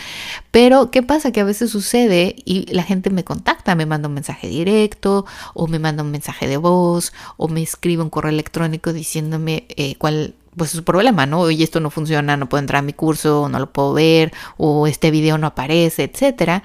Pero, 0.52 0.92
¿qué 0.92 1.02
pasa? 1.02 1.32
Que 1.32 1.40
a 1.40 1.46
veces 1.46 1.72
sucede 1.72 2.36
y 2.44 2.72
la 2.74 2.84
gente 2.84 3.10
me 3.10 3.24
contacta, 3.24 3.76
me 3.76 3.86
manda 3.86 4.10
un 4.10 4.14
mensaje 4.14 4.48
directo 4.48 5.26
o 5.54 5.68
me 5.68 5.80
manda 5.80 6.04
un 6.04 6.12
mensaje 6.12 6.48
de 6.48 6.58
voz 6.58 7.14
o 7.38 7.48
me 7.48 7.62
escribe 7.62 8.04
un 8.04 8.10
correo 8.10 8.32
electrónico 8.32 8.92
diciéndome 8.92 9.66
eh, 9.70 9.96
cuál 9.96 10.36
pues 10.56 10.72
es 10.72 10.78
su 10.78 10.84
problema, 10.84 11.26
¿no? 11.26 11.42
Oye, 11.42 11.64
esto 11.64 11.80
no 11.80 11.90
funciona, 11.90 12.38
no 12.38 12.50
puedo 12.50 12.60
entrar 12.60 12.80
a 12.80 12.82
mi 12.82 12.94
curso, 12.94 13.48
no 13.50 13.60
lo 13.60 13.72
puedo 13.72 13.94
ver, 13.94 14.34
o 14.58 14.88
este 14.88 15.12
video 15.12 15.38
no 15.38 15.48
aparece, 15.48 16.04
etcétera. 16.04 16.64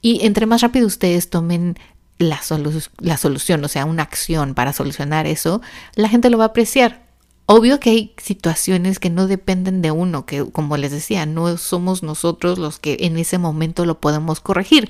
Y 0.00 0.26
entre 0.26 0.46
más 0.46 0.60
rápido 0.60 0.86
ustedes 0.86 1.30
tomen 1.30 1.76
la, 2.18 2.40
la 2.98 3.16
solución, 3.16 3.64
o 3.64 3.68
sea, 3.68 3.84
una 3.84 4.02
acción 4.02 4.54
para 4.54 4.72
solucionar 4.72 5.26
eso, 5.26 5.62
la 5.94 6.08
gente 6.08 6.30
lo 6.30 6.38
va 6.38 6.44
a 6.44 6.48
apreciar. 6.48 7.04
Obvio 7.46 7.78
que 7.78 7.90
hay 7.90 8.14
situaciones 8.16 8.98
que 8.98 9.10
no 9.10 9.26
dependen 9.26 9.82
de 9.82 9.90
uno, 9.90 10.24
que 10.24 10.50
como 10.50 10.78
les 10.78 10.92
decía, 10.92 11.26
no 11.26 11.58
somos 11.58 12.02
nosotros 12.02 12.58
los 12.58 12.78
que 12.78 12.96
en 13.00 13.18
ese 13.18 13.36
momento 13.36 13.84
lo 13.84 14.00
podemos 14.00 14.40
corregir, 14.40 14.88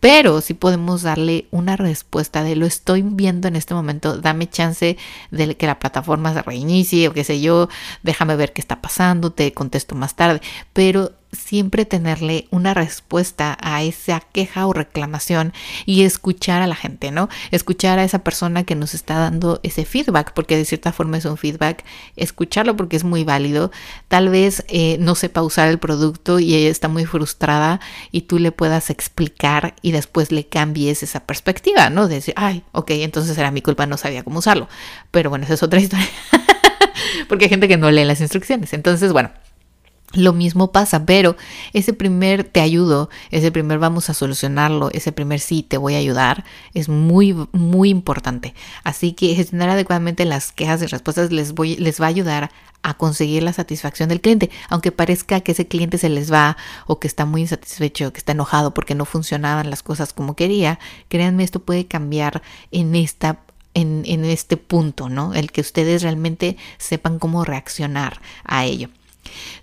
pero 0.00 0.40
sí 0.40 0.54
podemos 0.54 1.02
darle 1.02 1.46
una 1.50 1.76
respuesta 1.76 2.42
de 2.42 2.56
lo 2.56 2.66
estoy 2.66 3.02
viendo 3.02 3.48
en 3.48 3.56
este 3.56 3.74
momento, 3.74 4.18
dame 4.18 4.48
chance 4.48 4.96
de 5.30 5.56
que 5.56 5.66
la 5.66 5.78
plataforma 5.78 6.34
se 6.34 6.42
reinicie 6.42 7.08
o 7.08 7.12
qué 7.12 7.24
sé 7.24 7.40
yo, 7.40 7.68
déjame 8.02 8.36
ver 8.36 8.52
qué 8.52 8.60
está 8.60 8.80
pasando, 8.80 9.30
te 9.30 9.52
contesto 9.52 9.94
más 9.94 10.16
tarde, 10.16 10.40
pero 10.72 11.12
siempre 11.32 11.84
tenerle 11.84 12.48
una 12.50 12.74
respuesta 12.74 13.56
a 13.60 13.82
esa 13.82 14.20
queja 14.20 14.66
o 14.66 14.72
reclamación 14.72 15.52
y 15.86 16.02
escuchar 16.02 16.62
a 16.62 16.66
la 16.66 16.74
gente, 16.74 17.10
¿no? 17.10 17.28
Escuchar 17.50 17.98
a 17.98 18.04
esa 18.04 18.20
persona 18.24 18.64
que 18.64 18.74
nos 18.74 18.94
está 18.94 19.18
dando 19.18 19.60
ese 19.62 19.84
feedback, 19.84 20.32
porque 20.32 20.56
de 20.56 20.64
cierta 20.64 20.92
forma 20.92 21.18
es 21.18 21.24
un 21.24 21.36
feedback, 21.36 21.84
escucharlo 22.16 22.76
porque 22.76 22.96
es 22.96 23.04
muy 23.04 23.24
válido. 23.24 23.70
Tal 24.08 24.28
vez 24.28 24.64
eh, 24.68 24.96
no 24.98 25.14
sepa 25.14 25.42
usar 25.42 25.68
el 25.68 25.78
producto 25.78 26.40
y 26.40 26.54
ella 26.54 26.68
está 26.68 26.88
muy 26.88 27.04
frustrada 27.06 27.80
y 28.10 28.22
tú 28.22 28.38
le 28.38 28.52
puedas 28.52 28.90
explicar 28.90 29.74
después 29.90 30.32
le 30.32 30.46
cambies 30.46 31.02
esa 31.02 31.20
perspectiva, 31.20 31.90
¿no? 31.90 32.08
De 32.08 32.16
decir, 32.16 32.34
ay, 32.36 32.64
ok, 32.72 32.90
entonces 32.92 33.36
era 33.36 33.50
mi 33.50 33.62
culpa, 33.62 33.86
no 33.86 33.96
sabía 33.96 34.22
cómo 34.22 34.38
usarlo. 34.38 34.68
Pero 35.10 35.30
bueno, 35.30 35.44
esa 35.44 35.54
es 35.54 35.62
otra 35.62 35.80
historia. 35.80 36.08
porque 37.28 37.46
hay 37.46 37.48
gente 37.50 37.68
que 37.68 37.76
no 37.76 37.90
lee 37.90 38.04
las 38.04 38.20
instrucciones. 38.20 38.72
Entonces, 38.72 39.12
bueno 39.12 39.30
lo 40.12 40.32
mismo 40.32 40.72
pasa, 40.72 41.06
pero 41.06 41.36
ese 41.72 41.92
primer 41.92 42.42
te 42.44 42.60
ayudo, 42.60 43.10
ese 43.30 43.52
primer 43.52 43.78
vamos 43.78 44.10
a 44.10 44.14
solucionarlo, 44.14 44.90
ese 44.92 45.12
primer 45.12 45.38
sí 45.38 45.62
te 45.62 45.76
voy 45.76 45.94
a 45.94 45.98
ayudar, 45.98 46.44
es 46.74 46.88
muy, 46.88 47.36
muy 47.52 47.90
importante. 47.90 48.54
Así 48.82 49.12
que 49.12 49.34
gestionar 49.34 49.70
adecuadamente 49.70 50.24
las 50.24 50.50
quejas 50.52 50.82
y 50.82 50.86
respuestas 50.86 51.30
les, 51.30 51.52
voy, 51.52 51.76
les 51.76 52.00
va 52.00 52.06
a 52.06 52.08
ayudar 52.08 52.50
a 52.82 52.94
conseguir 52.94 53.42
la 53.42 53.52
satisfacción 53.52 54.08
del 54.08 54.20
cliente, 54.20 54.50
aunque 54.68 54.90
parezca 54.90 55.40
que 55.40 55.52
ese 55.52 55.68
cliente 55.68 55.98
se 55.98 56.08
les 56.08 56.32
va 56.32 56.56
o 56.86 56.98
que 56.98 57.06
está 57.06 57.24
muy 57.24 57.42
insatisfecho, 57.42 58.12
que 58.12 58.18
está 58.18 58.32
enojado 58.32 58.74
porque 58.74 58.94
no 58.94 59.04
funcionaban 59.04 59.70
las 59.70 59.82
cosas 59.82 60.12
como 60.12 60.34
quería, 60.34 60.80
créanme, 61.08 61.44
esto 61.44 61.60
puede 61.60 61.86
cambiar 61.86 62.42
en 62.72 62.96
esta 62.96 63.40
en, 63.72 64.02
en 64.06 64.24
este 64.24 64.56
punto, 64.56 65.08
¿no? 65.08 65.32
El 65.32 65.52
que 65.52 65.60
ustedes 65.60 66.02
realmente 66.02 66.56
sepan 66.78 67.20
cómo 67.20 67.44
reaccionar 67.44 68.20
a 68.42 68.64
ello. 68.64 68.88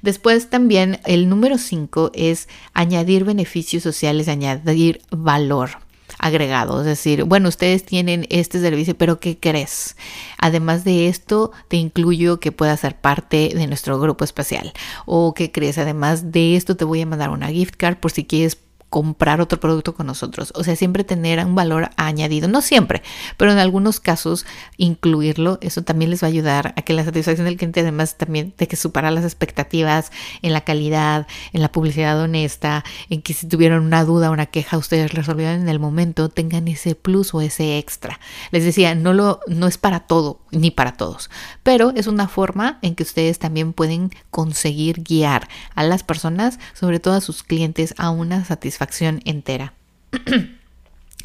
Después 0.01 0.49
también 0.49 0.99
el 1.05 1.29
número 1.29 1.57
5 1.57 2.11
es 2.13 2.47
añadir 2.73 3.23
beneficios 3.23 3.83
sociales, 3.83 4.27
añadir 4.27 5.01
valor 5.11 5.79
agregado, 6.19 6.79
es 6.79 6.85
decir, 6.85 7.23
bueno, 7.25 7.49
ustedes 7.49 7.83
tienen 7.83 8.25
este 8.29 8.59
servicio, 8.59 8.97
pero 8.97 9.19
¿qué 9.19 9.37
crees? 9.37 9.95
Además 10.39 10.83
de 10.83 11.07
esto, 11.07 11.51
te 11.67 11.77
incluyo 11.77 12.39
que 12.39 12.51
puedas 12.51 12.79
ser 12.79 12.95
parte 12.95 13.51
de 13.53 13.67
nuestro 13.67 13.99
grupo 13.99 14.23
especial. 14.23 14.73
O 15.05 15.33
¿qué 15.33 15.51
crees? 15.51 15.77
Además 15.77 16.31
de 16.31 16.55
esto, 16.55 16.75
te 16.75 16.85
voy 16.85 17.01
a 17.01 17.05
mandar 17.05 17.29
una 17.29 17.49
gift 17.49 17.75
card 17.75 17.97
por 17.97 18.11
si 18.11 18.25
quieres 18.25 18.57
comprar 18.89 19.41
otro 19.41 19.59
producto 19.59 19.93
con 19.93 20.07
nosotros. 20.07 20.53
O 20.55 20.63
sea, 20.63 20.75
siempre 20.75 21.03
tener 21.03 21.43
un 21.45 21.55
valor 21.55 21.89
añadido. 21.97 22.47
No 22.47 22.61
siempre, 22.61 23.03
pero 23.35 23.51
en 23.51 23.57
algunos 23.57 23.99
casos 23.99 24.45
incluirlo. 24.77 25.57
Eso 25.61 25.83
también 25.83 26.11
les 26.11 26.23
va 26.23 26.27
a 26.27 26.29
ayudar 26.29 26.73
a 26.77 26.81
que 26.81 26.93
la 26.93 27.03
satisfacción 27.03 27.45
del 27.45 27.57
cliente, 27.57 27.81
además 27.81 28.17
también 28.17 28.53
de 28.57 28.67
que 28.67 28.75
supera 28.75 29.11
las 29.11 29.25
expectativas 29.25 30.11
en 30.41 30.53
la 30.53 30.61
calidad, 30.61 31.27
en 31.51 31.61
la 31.61 31.71
publicidad 31.71 32.19
honesta, 32.19 32.85
en 33.09 33.21
que 33.21 33.33
si 33.33 33.47
tuvieron 33.47 33.85
una 33.85 34.05
duda, 34.05 34.31
una 34.31 34.45
queja, 34.45 34.77
ustedes 34.77 35.13
resolvieron 35.13 35.61
en 35.61 35.69
el 35.69 35.79
momento, 35.79 36.29
tengan 36.29 36.67
ese 36.67 36.95
plus 36.95 37.33
o 37.33 37.41
ese 37.41 37.77
extra. 37.77 38.19
Les 38.51 38.63
decía, 38.63 38.95
no, 38.95 39.13
lo, 39.13 39.41
no 39.47 39.67
es 39.67 39.77
para 39.77 40.01
todo 40.01 40.39
ni 40.51 40.71
para 40.71 40.93
todos, 40.93 41.29
pero 41.63 41.91
es 41.95 42.07
una 42.07 42.27
forma 42.27 42.79
en 42.81 42.95
que 42.95 43.03
ustedes 43.03 43.37
también 43.37 43.73
pueden 43.73 44.11
conseguir 44.29 45.03
guiar 45.03 45.49
a 45.75 45.83
las 45.83 46.03
personas, 46.03 46.57
sobre 46.73 46.99
todo 46.99 47.15
a 47.15 47.21
sus 47.21 47.43
clientes, 47.43 47.93
a 47.97 48.09
una 48.09 48.45
satisfacción 48.45 48.76
entera. 49.25 49.73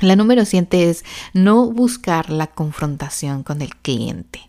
La 0.00 0.16
número 0.16 0.44
7 0.44 0.90
es 0.90 1.04
no 1.34 1.70
buscar 1.70 2.30
la 2.30 2.46
confrontación 2.48 3.42
con 3.42 3.60
el 3.60 3.76
cliente. 3.76 4.40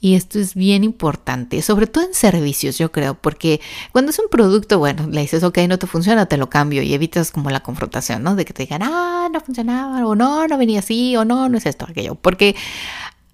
Y 0.00 0.14
esto 0.14 0.38
es 0.38 0.54
bien 0.54 0.84
importante, 0.84 1.60
sobre 1.60 1.86
todo 1.86 2.04
en 2.04 2.14
servicios, 2.14 2.78
yo 2.78 2.90
creo, 2.90 3.14
porque 3.14 3.60
cuando 3.92 4.12
es 4.12 4.18
un 4.18 4.30
producto, 4.30 4.78
bueno, 4.78 5.06
le 5.08 5.20
dices, 5.20 5.42
ok, 5.42 5.58
no 5.68 5.78
te 5.78 5.86
funciona, 5.86 6.24
te 6.24 6.38
lo 6.38 6.48
cambio 6.48 6.82
y 6.82 6.94
evitas 6.94 7.30
como 7.30 7.50
la 7.50 7.60
confrontación, 7.60 8.22
¿no? 8.22 8.34
De 8.34 8.46
que 8.46 8.54
te 8.54 8.62
digan, 8.62 8.82
ah, 8.82 9.28
no 9.30 9.40
funcionaba, 9.40 10.06
o 10.06 10.14
no, 10.14 10.46
no 10.46 10.56
venía 10.56 10.78
así, 10.78 11.14
o 11.16 11.26
no, 11.26 11.50
no 11.50 11.58
es 11.58 11.66
esto, 11.66 11.84
aquello. 11.86 12.14
Porque 12.14 12.56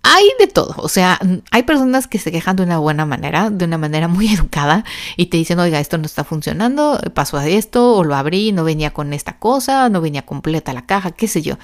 hay 0.08 0.25
de 0.38 0.46
todo, 0.46 0.72
o 0.78 0.88
sea, 0.88 1.18
hay 1.50 1.64
personas 1.64 2.06
que 2.06 2.20
se 2.20 2.30
quejan 2.30 2.54
de 2.54 2.62
una 2.62 2.78
buena 2.78 3.04
manera, 3.04 3.50
de 3.50 3.64
una 3.64 3.76
manera 3.76 4.06
muy 4.06 4.28
educada 4.32 4.84
y 5.16 5.26
te 5.26 5.36
dicen, 5.36 5.58
oiga, 5.58 5.80
esto 5.80 5.98
no 5.98 6.06
está 6.06 6.22
funcionando, 6.22 7.00
pasó 7.12 7.38
a 7.38 7.48
esto, 7.48 7.96
o 7.96 8.04
lo 8.04 8.14
abrí, 8.14 8.52
no 8.52 8.62
venía 8.62 8.92
con 8.92 9.12
esta 9.12 9.38
cosa, 9.38 9.88
no 9.88 10.00
venía 10.00 10.22
completa 10.22 10.72
la 10.72 10.86
caja, 10.86 11.10
qué 11.10 11.26
sé 11.26 11.42
yo. 11.42 11.58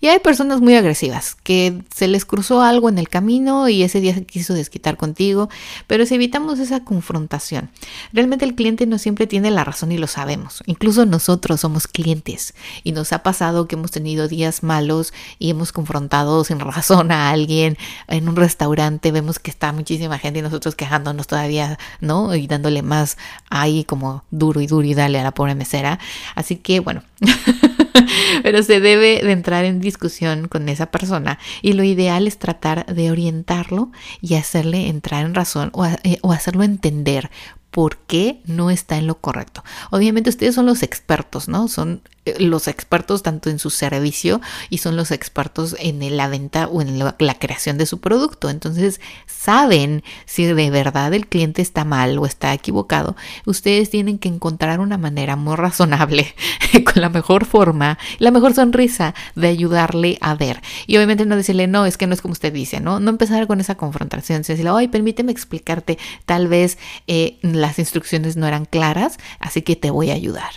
Y 0.00 0.06
hay 0.06 0.20
personas 0.20 0.62
muy 0.62 0.74
agresivas 0.74 1.36
que 1.42 1.82
se 1.94 2.08
les 2.08 2.24
cruzó 2.24 2.62
algo 2.62 2.88
en 2.88 2.96
el 2.96 3.10
camino 3.10 3.68
y 3.68 3.82
ese 3.82 4.00
día 4.00 4.14
se 4.14 4.24
quiso 4.24 4.54
desquitar 4.54 4.96
contigo, 4.96 5.50
pero 5.86 6.06
si 6.06 6.14
evitamos 6.14 6.60
esa 6.60 6.84
confrontación, 6.84 7.70
realmente 8.14 8.46
el 8.46 8.54
cliente 8.54 8.86
no 8.86 8.96
siempre 8.96 9.26
tiene 9.26 9.50
la 9.50 9.64
razón 9.64 9.92
y 9.92 9.98
lo 9.98 10.06
sabemos, 10.06 10.62
incluso 10.64 11.04
nosotros 11.04 11.60
somos 11.60 11.86
clientes 11.88 12.54
y 12.84 12.92
nos 12.92 13.12
ha 13.12 13.22
pasado 13.22 13.68
que 13.68 13.74
hemos 13.74 13.90
tenido 13.90 14.28
días 14.28 14.62
malos 14.62 15.12
y 15.38 15.50
hemos 15.50 15.72
confrontado 15.72 16.42
sin 16.44 16.58
razón 16.72 17.12
a 17.12 17.28
alguien 17.28 17.76
en 18.08 18.28
un 18.28 18.36
restaurante 18.36 19.12
vemos 19.12 19.38
que 19.38 19.50
está 19.50 19.72
muchísima 19.72 20.18
gente 20.18 20.40
y 20.40 20.42
nosotros 20.42 20.74
quejándonos 20.74 21.26
todavía, 21.26 21.78
¿no? 22.00 22.34
Y 22.34 22.46
dándole 22.46 22.82
más 22.82 23.16
ahí 23.50 23.84
como 23.84 24.24
duro 24.30 24.60
y 24.60 24.66
duro 24.66 24.86
y 24.86 24.94
dale 24.94 25.20
a 25.20 25.22
la 25.24 25.32
pobre 25.32 25.54
mesera. 25.54 25.98
Así 26.34 26.56
que 26.56 26.80
bueno. 26.80 27.02
Pero 28.42 28.62
se 28.62 28.80
debe 28.80 29.20
de 29.22 29.32
entrar 29.32 29.64
en 29.64 29.80
discusión 29.80 30.48
con 30.48 30.68
esa 30.68 30.86
persona 30.86 31.38
y 31.60 31.74
lo 31.74 31.84
ideal 31.84 32.26
es 32.26 32.38
tratar 32.38 32.86
de 32.86 33.10
orientarlo 33.10 33.90
y 34.20 34.34
hacerle 34.34 34.88
entrar 34.88 35.24
en 35.24 35.34
razón 35.34 35.70
o, 35.72 35.86
eh, 35.86 36.18
o 36.22 36.32
hacerlo 36.32 36.62
entender 36.62 37.30
por 37.72 37.96
qué 37.96 38.40
no 38.44 38.70
está 38.70 38.98
en 38.98 39.08
lo 39.08 39.16
correcto. 39.16 39.64
Obviamente 39.90 40.30
ustedes 40.30 40.54
son 40.54 40.66
los 40.66 40.82
expertos, 40.82 41.48
¿no? 41.48 41.68
Son 41.68 42.02
eh, 42.24 42.36
los 42.38 42.68
expertos 42.68 43.22
tanto 43.22 43.50
en 43.50 43.58
su 43.58 43.70
servicio 43.70 44.40
y 44.68 44.78
son 44.78 44.94
los 44.94 45.10
expertos 45.10 45.74
en 45.80 46.16
la 46.16 46.28
venta 46.28 46.68
o 46.68 46.82
en 46.82 46.98
la, 46.98 47.34
creación 47.38 47.78
de 47.78 47.86
su 47.86 47.98
producto. 47.98 48.50
Entonces 48.50 49.00
saben 49.26 50.04
si 50.26 50.44
de 50.44 50.70
verdad 50.70 51.14
el 51.14 51.26
cliente 51.26 51.62
está 51.62 51.84
mal 51.84 52.18
o 52.18 52.26
está 52.26 52.52
equivocado. 52.52 53.16
Ustedes 53.46 53.88
tienen 53.88 54.18
que 54.18 54.28
encontrar 54.28 54.78
una 54.78 54.98
manera 54.98 55.34
muy 55.36 55.56
razonable, 55.56 56.34
con 56.84 57.00
la 57.00 57.08
mejor 57.08 57.46
forma, 57.46 57.98
la 58.18 58.30
mejor 58.30 58.54
sonrisa 58.54 59.14
de 59.34 59.48
ayudarle 59.48 60.18
a 60.20 60.34
ver. 60.34 60.60
Y 60.86 60.98
obviamente 60.98 61.24
no 61.24 61.36
decirle, 61.36 61.66
no, 61.68 61.86
es 61.86 61.96
que 61.96 62.06
no 62.06 62.12
es 62.12 62.20
como 62.20 62.32
usted 62.32 62.52
dice, 62.52 62.80
¿no? 62.80 63.00
No 63.00 63.08
empezar 63.08 63.46
con 63.46 63.60
esa 63.60 63.76
confrontación, 63.76 64.42
decirle, 64.42 64.70
ay, 64.72 64.88
permíteme 64.88 65.32
explicarte, 65.32 65.98
tal 66.26 66.48
vez 66.48 66.76
eh, 67.06 67.38
las 67.62 67.78
instrucciones 67.78 68.36
no 68.36 68.46
eran 68.46 68.66
claras, 68.66 69.16
así 69.38 69.62
que 69.62 69.76
te 69.76 69.90
voy 69.90 70.10
a 70.10 70.14
ayudar. 70.14 70.50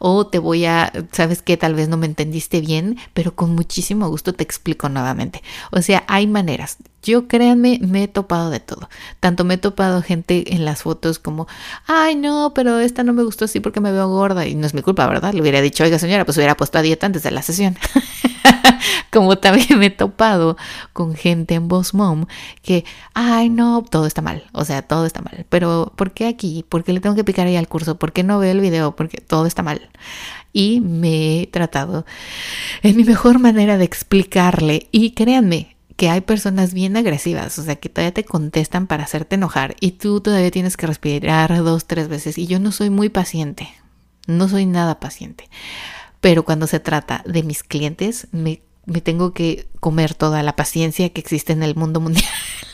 O 0.00 0.26
te 0.26 0.40
voy 0.40 0.64
a 0.64 0.92
sabes 1.12 1.42
que 1.42 1.56
tal 1.56 1.74
vez 1.74 1.88
no 1.88 1.96
me 1.96 2.06
entendiste 2.06 2.60
bien, 2.60 2.98
pero 3.14 3.36
con 3.36 3.54
muchísimo 3.54 4.08
gusto 4.08 4.32
te 4.32 4.42
explico 4.42 4.88
nuevamente. 4.88 5.42
O 5.70 5.80
sea, 5.82 6.04
hay 6.08 6.26
maneras. 6.26 6.78
Yo 7.06 7.28
créanme, 7.28 7.78
me 7.82 8.02
he 8.02 8.08
topado 8.08 8.50
de 8.50 8.58
todo. 8.58 8.88
Tanto 9.20 9.44
me 9.44 9.54
he 9.54 9.58
topado 9.58 10.02
gente 10.02 10.54
en 10.54 10.64
las 10.64 10.82
fotos 10.82 11.20
como, 11.20 11.46
ay 11.86 12.16
no, 12.16 12.52
pero 12.52 12.80
esta 12.80 13.04
no 13.04 13.12
me 13.12 13.22
gustó 13.22 13.44
así 13.44 13.60
porque 13.60 13.80
me 13.80 13.92
veo 13.92 14.08
gorda. 14.08 14.44
Y 14.44 14.56
no 14.56 14.66
es 14.66 14.74
mi 14.74 14.82
culpa, 14.82 15.06
¿verdad? 15.06 15.32
Le 15.32 15.40
hubiera 15.40 15.60
dicho, 15.60 15.84
oiga 15.84 16.00
señora, 16.00 16.24
pues 16.24 16.36
hubiera 16.36 16.56
puesto 16.56 16.78
a 16.78 16.82
dieta 16.82 17.06
antes 17.06 17.22
de 17.22 17.30
la 17.30 17.42
sesión. 17.42 17.76
como 19.12 19.38
también 19.38 19.78
me 19.78 19.86
he 19.86 19.90
topado 19.90 20.56
con 20.92 21.14
gente 21.14 21.54
en 21.54 21.68
Boss 21.68 21.94
Mom 21.94 22.26
que, 22.62 22.84
ay 23.14 23.50
no, 23.50 23.84
todo 23.88 24.06
está 24.06 24.20
mal. 24.20 24.42
O 24.52 24.64
sea, 24.64 24.82
todo 24.82 25.06
está 25.06 25.22
mal. 25.22 25.46
Pero 25.48 25.92
¿por 25.94 26.10
qué 26.10 26.26
aquí? 26.26 26.64
¿Por 26.68 26.82
qué 26.82 26.92
le 26.92 26.98
tengo 26.98 27.14
que 27.14 27.22
picar 27.22 27.46
ahí 27.46 27.54
al 27.54 27.68
curso? 27.68 28.00
¿Por 28.00 28.12
qué 28.12 28.24
no 28.24 28.40
veo 28.40 28.50
el 28.50 28.60
video? 28.60 28.96
Porque 28.96 29.20
todo 29.20 29.46
está 29.46 29.62
mal 29.62 29.88
y 30.56 30.80
me 30.80 31.42
he 31.42 31.46
tratado 31.48 32.06
en 32.82 32.96
mi 32.96 33.04
mejor 33.04 33.38
manera 33.38 33.76
de 33.76 33.84
explicarle. 33.84 34.88
Y 34.90 35.10
créanme, 35.10 35.75
que 35.96 36.10
hay 36.10 36.20
personas 36.20 36.74
bien 36.74 36.96
agresivas, 36.96 37.58
o 37.58 37.62
sea, 37.62 37.76
que 37.76 37.88
todavía 37.88 38.12
te 38.12 38.24
contestan 38.24 38.86
para 38.86 39.04
hacerte 39.04 39.36
enojar 39.36 39.76
y 39.80 39.92
tú 39.92 40.20
todavía 40.20 40.50
tienes 40.50 40.76
que 40.76 40.86
respirar 40.86 41.56
dos, 41.64 41.86
tres 41.86 42.08
veces. 42.08 42.36
Y 42.38 42.46
yo 42.46 42.60
no 42.60 42.70
soy 42.70 42.90
muy 42.90 43.08
paciente, 43.08 43.68
no 44.26 44.48
soy 44.48 44.66
nada 44.66 45.00
paciente. 45.00 45.48
Pero 46.20 46.44
cuando 46.44 46.66
se 46.66 46.80
trata 46.80 47.22
de 47.26 47.42
mis 47.42 47.62
clientes, 47.62 48.28
me, 48.30 48.60
tengo 49.02 49.32
que 49.32 49.68
comer 49.80 50.14
toda 50.14 50.42
la 50.42 50.54
paciencia 50.54 51.08
que 51.08 51.20
existe 51.20 51.52
en 51.54 51.62
el 51.62 51.74
mundo 51.74 52.00
mundial. 52.00 52.24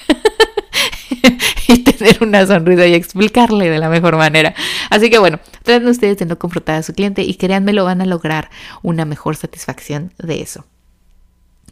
y 1.68 1.78
tener 1.78 2.18
una 2.22 2.44
sonrisa 2.44 2.86
y 2.86 2.94
explicarle 2.94 3.70
de 3.70 3.78
la 3.78 3.88
mejor 3.88 4.16
manera. 4.16 4.54
Así 4.90 5.10
que 5.10 5.18
bueno, 5.18 5.38
traten 5.62 5.86
ustedes 5.86 6.18
de 6.18 6.26
no 6.26 6.38
confrontar 6.38 6.76
a 6.76 6.82
su 6.82 6.92
cliente 6.92 7.22
y 7.22 7.34
créanme, 7.34 7.72
lo 7.72 7.84
van 7.84 8.00
a 8.00 8.06
lograr 8.06 8.50
una 8.82 9.04
mejor 9.04 9.36
satisfacción 9.36 10.12
de 10.18 10.42
eso. 10.42 10.64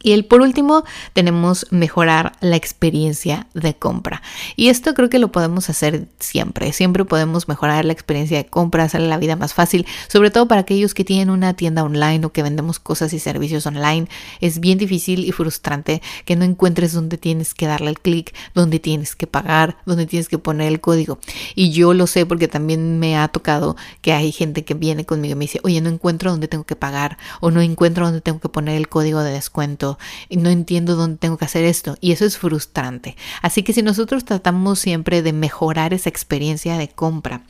Y 0.03 0.13
el 0.13 0.25
por 0.25 0.41
último 0.41 0.83
tenemos 1.13 1.67
mejorar 1.69 2.33
la 2.41 2.55
experiencia 2.55 3.47
de 3.53 3.75
compra. 3.75 4.21
Y 4.55 4.69
esto 4.69 4.93
creo 4.93 5.09
que 5.09 5.19
lo 5.19 5.31
podemos 5.31 5.69
hacer 5.69 6.07
siempre. 6.19 6.73
Siempre 6.73 7.05
podemos 7.05 7.47
mejorar 7.47 7.85
la 7.85 7.93
experiencia 7.93 8.37
de 8.37 8.45
compra, 8.45 8.83
hacerle 8.83 9.07
la 9.07 9.17
vida 9.17 9.35
más 9.35 9.53
fácil, 9.53 9.85
sobre 10.07 10.31
todo 10.31 10.47
para 10.47 10.61
aquellos 10.61 10.93
que 10.93 11.03
tienen 11.03 11.29
una 11.29 11.53
tienda 11.53 11.83
online 11.83 12.25
o 12.25 12.31
que 12.31 12.43
vendemos 12.43 12.79
cosas 12.79 13.13
y 13.13 13.19
servicios 13.19 13.65
online. 13.65 14.07
Es 14.39 14.59
bien 14.59 14.77
difícil 14.77 15.25
y 15.25 15.31
frustrante 15.31 16.01
que 16.25 16.35
no 16.35 16.45
encuentres 16.45 16.93
dónde 16.93 17.17
tienes 17.17 17.53
que 17.53 17.67
darle 17.67 17.89
el 17.89 17.99
clic, 17.99 18.33
dónde 18.53 18.79
tienes 18.79 19.15
que 19.15 19.27
pagar, 19.27 19.77
dónde 19.85 20.05
tienes 20.05 20.27
que 20.27 20.37
poner 20.37 20.67
el 20.67 20.81
código. 20.81 21.19
Y 21.55 21.71
yo 21.71 21.93
lo 21.93 22.07
sé 22.07 22.25
porque 22.25 22.47
también 22.47 22.99
me 22.99 23.17
ha 23.17 23.27
tocado 23.27 23.75
que 24.01 24.13
hay 24.13 24.31
gente 24.31 24.63
que 24.63 24.73
viene 24.73 25.05
conmigo 25.05 25.33
y 25.33 25.35
me 25.35 25.45
dice, 25.45 25.59
oye, 25.63 25.81
no 25.81 25.89
encuentro 25.89 26.31
dónde 26.31 26.47
tengo 26.47 26.63
que 26.63 26.75
pagar 26.75 27.17
o 27.39 27.51
no 27.51 27.61
encuentro 27.61 28.05
dónde 28.05 28.21
tengo 28.21 28.39
que 28.39 28.49
poner 28.49 28.75
el 28.75 28.89
código 28.89 29.21
de 29.21 29.31
descuento 29.31 29.90
no 30.29 30.49
entiendo 30.49 30.95
dónde 30.95 31.17
tengo 31.17 31.37
que 31.37 31.45
hacer 31.45 31.65
esto 31.65 31.97
y 32.01 32.11
eso 32.11 32.25
es 32.25 32.37
frustrante. 32.37 33.15
Así 33.41 33.63
que 33.63 33.73
si 33.73 33.81
nosotros 33.81 34.25
tratamos 34.25 34.79
siempre 34.79 35.21
de 35.21 35.33
mejorar 35.33 35.93
esa 35.93 36.09
experiencia 36.09 36.77
de 36.77 36.89
compra, 36.89 37.43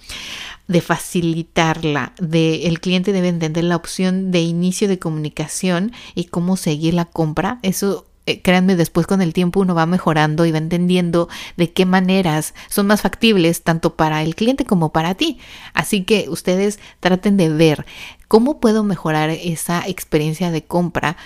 de 0.67 0.81
facilitarla, 0.81 2.13
de 2.19 2.67
el 2.67 2.79
cliente 2.79 3.11
debe 3.11 3.27
entender 3.27 3.63
la 3.63 3.75
opción 3.75 4.31
de 4.31 4.41
inicio 4.41 4.87
de 4.87 4.99
comunicación 4.99 5.91
y 6.15 6.25
cómo 6.25 6.57
seguir 6.57 6.93
la 6.93 7.05
compra, 7.05 7.59
eso 7.61 8.05
eh, 8.27 8.41
créanme, 8.41 8.75
después 8.75 9.07
con 9.07 9.21
el 9.21 9.33
tiempo 9.33 9.59
uno 9.59 9.73
va 9.73 9.87
mejorando 9.87 10.45
y 10.45 10.51
va 10.51 10.59
entendiendo 10.59 11.27
de 11.57 11.71
qué 11.73 11.85
maneras 11.85 12.53
son 12.69 12.85
más 12.85 13.01
factibles 13.01 13.63
tanto 13.63 13.95
para 13.95 14.21
el 14.21 14.35
cliente 14.35 14.63
como 14.63 14.91
para 14.91 15.15
ti. 15.15 15.39
Así 15.73 16.03
que 16.03 16.27
ustedes 16.29 16.79
traten 16.99 17.35
de 17.35 17.49
ver 17.49 17.85
cómo 18.27 18.59
puedo 18.59 18.83
mejorar 18.83 19.31
esa 19.31 19.87
experiencia 19.87 20.51
de 20.51 20.63
compra 20.63 21.17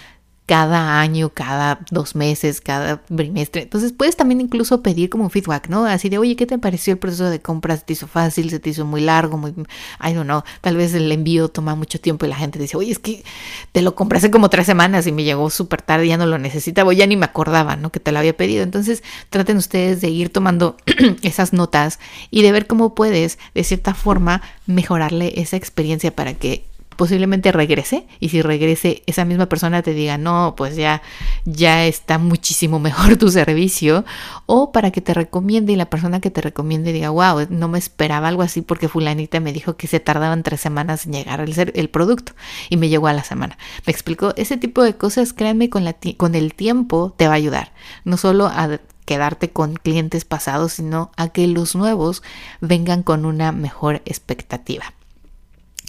cada 0.46 1.00
año, 1.00 1.30
cada 1.30 1.80
dos 1.90 2.16
meses, 2.16 2.62
cada 2.62 2.98
trimestre. 2.98 3.64
Entonces 3.64 3.94
puedes 3.94 4.16
también 4.16 4.42
incluso 4.42 4.84
pedir 4.84 5.10
como 5.10 5.30
feedback, 5.30 5.70
¿no? 5.70 5.86
Así 5.86 6.08
de, 6.08 6.20
oye, 6.20 6.36
¿qué 6.36 6.46
te 6.46 6.60
pareció 6.60 6.94
el 6.94 7.00
proceso 7.00 7.30
de 7.32 7.42
compra? 7.42 7.76
¿Se 7.78 7.84
te 7.84 7.94
hizo 7.94 8.06
fácil? 8.06 8.52
¿Se 8.52 8.60
te 8.60 8.70
hizo 8.70 8.86
muy 8.86 9.02
largo? 9.02 9.38
Muy, 9.38 9.52
I 9.52 10.14
don't 10.14 10.26
know. 10.26 10.44
Tal 10.62 10.78
vez 10.78 10.94
el 10.94 11.12
envío 11.12 11.50
toma 11.50 11.74
mucho 11.74 12.00
tiempo 12.00 12.26
y 12.26 12.30
la 12.30 12.36
gente 12.36 12.60
dice, 12.60 12.78
oye, 12.78 12.92
es 12.92 13.00
que 13.00 13.24
te 13.72 13.82
lo 13.82 13.96
compré 13.96 14.20
hace 14.20 14.30
como 14.30 14.50
tres 14.50 14.68
semanas 14.68 15.08
y 15.08 15.12
me 15.12 15.24
llegó 15.24 15.50
súper 15.50 15.82
tarde, 15.82 16.08
ya 16.08 16.18
no 16.18 16.28
lo 16.28 16.38
necesitaba, 16.38 16.94
ya 16.94 17.08
ni 17.08 17.18
me 17.18 17.26
acordaba, 17.26 17.76
¿no? 17.76 17.92
Que 17.92 18.00
te 18.00 18.12
lo 18.12 18.20
había 18.20 18.38
pedido. 18.38 18.62
Entonces 18.62 19.04
traten 19.32 19.58
ustedes 19.58 20.00
de 20.02 20.10
ir 20.10 20.30
tomando 20.32 20.78
esas 21.24 21.54
notas 21.54 22.00
y 22.30 22.44
de 22.44 22.52
ver 22.52 22.68
cómo 22.68 22.94
puedes, 22.94 23.40
de 23.56 23.64
cierta 23.64 23.96
forma, 23.96 24.44
mejorarle 24.68 25.34
esa 25.38 25.58
experiencia 25.58 26.16
para 26.16 26.36
que 26.36 26.66
posiblemente 26.96 27.52
regrese 27.52 28.08
y 28.20 28.30
si 28.30 28.42
regrese 28.42 29.04
esa 29.06 29.26
misma 29.26 29.48
persona 29.48 29.82
te 29.82 29.94
diga 29.94 30.18
no 30.18 30.54
pues 30.56 30.76
ya 30.76 31.02
ya 31.46 31.86
está 31.86 32.18
muchísimo 32.18 32.80
mejor 32.80 33.18
tu 33.18 33.30
servicio 33.30 34.06
o 34.46 34.72
para 34.72 34.92
que 34.92 35.02
te 35.02 35.14
recomiende 35.14 35.74
y 35.74 35.76
la 35.76 35.90
persona 35.90 36.20
que 36.20 36.32
te 36.32 36.42
recomiende 36.42 36.94
diga 36.94 37.10
wow 37.10 37.48
no 37.50 37.68
me 37.68 37.80
esperaba 37.80 38.28
algo 38.28 38.42
así 38.42 38.62
porque 38.62 38.88
fulanita 38.88 39.40
me 39.40 39.54
dijo 39.54 39.76
que 39.78 39.88
se 39.88 40.00
tardaban 40.00 40.44
tres 40.44 40.62
semanas 40.62 41.06
en 41.06 41.14
llegar 41.14 41.42
el, 41.42 41.72
el 41.74 41.90
producto 41.90 42.34
y 42.70 42.78
me 42.78 42.90
llegó 42.90 43.08
a 43.08 43.14
la 43.14 43.24
semana 43.24 43.58
me 43.86 43.92
explico 43.92 44.34
ese 44.36 44.58
tipo 44.58 44.84
de 44.84 44.96
cosas 44.96 45.34
créanme 45.34 45.70
con 45.70 45.84
la 45.84 45.96
con 46.18 46.36
el 46.36 46.54
tiempo 46.54 47.14
te 47.18 47.28
va 47.28 47.34
a 47.34 47.38
ayudar. 47.38 47.74
No 48.04 48.18
solo 48.18 48.48
a 48.48 48.80
quedarte 49.06 49.52
con 49.52 49.76
clientes 49.76 50.26
pasados 50.26 50.74
sino 50.74 51.12
a 51.16 51.30
que 51.30 51.48
los 51.48 51.76
nuevos 51.76 52.24
vengan 52.60 53.04
con 53.04 53.26
una 53.26 53.52
mejor 53.52 54.02
expectativa 54.06 54.94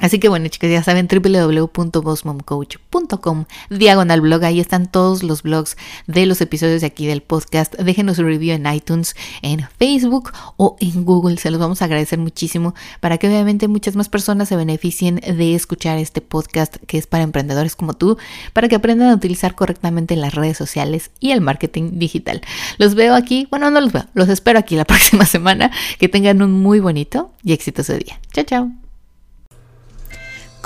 Así 0.00 0.18
que 0.18 0.28
bueno, 0.28 0.48
chicos, 0.48 0.68
ya 0.70 0.82
saben, 0.82 1.09
www.bossmomcoach.com, 1.09 3.44
diagonal 3.70 4.20
blog, 4.20 4.44
ahí 4.44 4.61
están 4.61 4.90
todos 4.90 5.22
los 5.22 5.42
blogs 5.42 5.78
de 6.06 6.26
los 6.26 6.40
episodios 6.40 6.82
de 6.82 6.88
aquí 6.88 7.06
del 7.06 7.22
podcast. 7.22 7.74
Déjenos 7.76 8.18
un 8.18 8.26
review 8.26 8.54
en 8.54 8.66
iTunes, 8.66 9.14
en 9.42 9.66
Facebook 9.78 10.32
o 10.56 10.76
en 10.80 11.04
Google, 11.04 11.37
se 11.38 11.50
los 11.50 11.61
vamos 11.61 11.80
a 11.80 11.85
agradecer 11.87 12.18
muchísimo 12.18 12.74
para 13.00 13.16
que 13.18 13.28
obviamente 13.28 13.68
muchas 13.68 13.94
más 13.96 14.09
personas 14.09 14.48
se 14.48 14.56
beneficien 14.56 15.16
de 15.16 15.54
escuchar 15.54 15.98
este 15.98 16.20
podcast 16.20 16.76
que 16.87 16.98
es 16.98 17.06
para 17.06 17.24
emprendedores 17.24 17.76
como 17.76 17.94
tú, 17.94 18.18
para 18.52 18.68
que 18.68 18.76
aprendan 18.76 19.09
a 19.09 19.14
utilizar 19.14 19.54
correctamente 19.54 20.16
las 20.16 20.35
redes 20.35 20.59
sociales 20.59 21.11
y 21.20 21.30
el 21.30 21.40
marketing 21.40 21.98
digital. 21.98 22.42
Los 22.78 22.94
veo 22.94 23.14
aquí, 23.14 23.46
bueno, 23.50 23.70
no 23.70 23.80
los 23.80 23.92
veo, 23.92 24.04
los 24.14 24.28
espero 24.28 24.59
aquí 24.59 24.76
la 24.76 24.85
próxima 24.85 25.24
semana. 25.24 25.70
Que 25.98 26.09
tengan 26.09 26.42
un 26.42 26.52
muy 26.52 26.80
bonito 26.80 27.30
y 27.42 27.52
exitoso 27.52 27.94
día. 27.94 28.20
Chao, 28.32 28.44
chao 28.44 28.86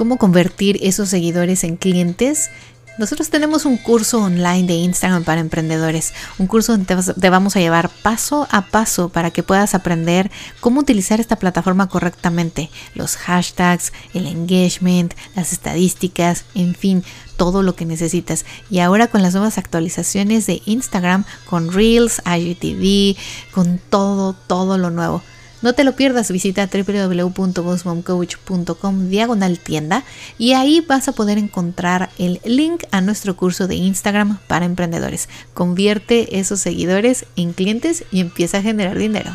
cómo 0.01 0.17
convertir 0.17 0.79
esos 0.81 1.11
seguidores 1.11 1.63
en 1.63 1.77
clientes, 1.77 2.49
nosotros 2.97 3.29
tenemos 3.29 3.67
un 3.67 3.77
curso 3.77 4.23
online 4.23 4.67
de 4.67 4.73
Instagram 4.73 5.25
para 5.25 5.43
emprendedores, 5.43 6.15
un 6.39 6.47
curso 6.47 6.73
donde 6.73 7.13
te 7.13 7.29
vamos 7.29 7.55
a 7.55 7.61
llevar 7.61 7.91
paso 7.91 8.49
a 8.51 8.63
paso 8.63 9.11
para 9.11 9.31
que 9.31 9.43
puedas 9.43 9.75
aprender 9.75 10.31
cómo 10.61 10.81
utilizar 10.81 11.21
esta 11.21 11.37
plataforma 11.37 11.91
correctamente, 11.91 12.71
los 12.95 13.17
hashtags, 13.17 13.93
el 14.15 14.27
engagement, 14.27 15.13
las 15.37 15.53
estadísticas, 15.53 16.47
en 16.55 16.75
fin, 16.75 17.05
todo 17.37 17.63
lo 17.63 17.77
que 17.77 17.85
necesitas. 17.85 18.47
Y 18.71 18.79
ahora 18.79 19.09
con 19.09 19.21
las 19.21 19.35
nuevas 19.35 19.59
actualizaciones 19.59 20.47
de 20.47 20.63
Instagram, 20.65 21.27
con 21.45 21.71
Reels, 21.75 22.23
IGTV, 22.25 23.19
con 23.53 23.79
todo, 23.91 24.33
todo 24.33 24.79
lo 24.79 24.89
nuevo. 24.89 25.23
No 25.63 25.75
te 25.75 25.85
lo 25.85 25.95
pierdas, 25.95 26.31
visita 26.31 26.71
www.bossmomcoach.com 26.73 29.09
diagonal 29.09 29.59
tienda 29.59 30.05
y 30.39 30.55
ahí 30.55 30.81
vas 30.81 31.09
a 31.09 31.13
poder 31.13 31.37
encontrar 31.37 32.09
el 32.19 32.41
link 32.45 32.85
a 32.91 33.03
nuestro 33.03 33.37
curso 33.37 33.69
de 33.69 33.75
Instagram 33.75 34.39
para 34.47 34.65
emprendedores. 34.65 35.29
Convierte 35.53 36.39
esos 36.39 36.61
seguidores 36.61 37.27
en 37.37 37.53
clientes 37.53 38.05
y 38.11 38.21
empieza 38.21 38.57
a 38.59 38.63
generar 38.63 38.97
dinero. 38.97 39.33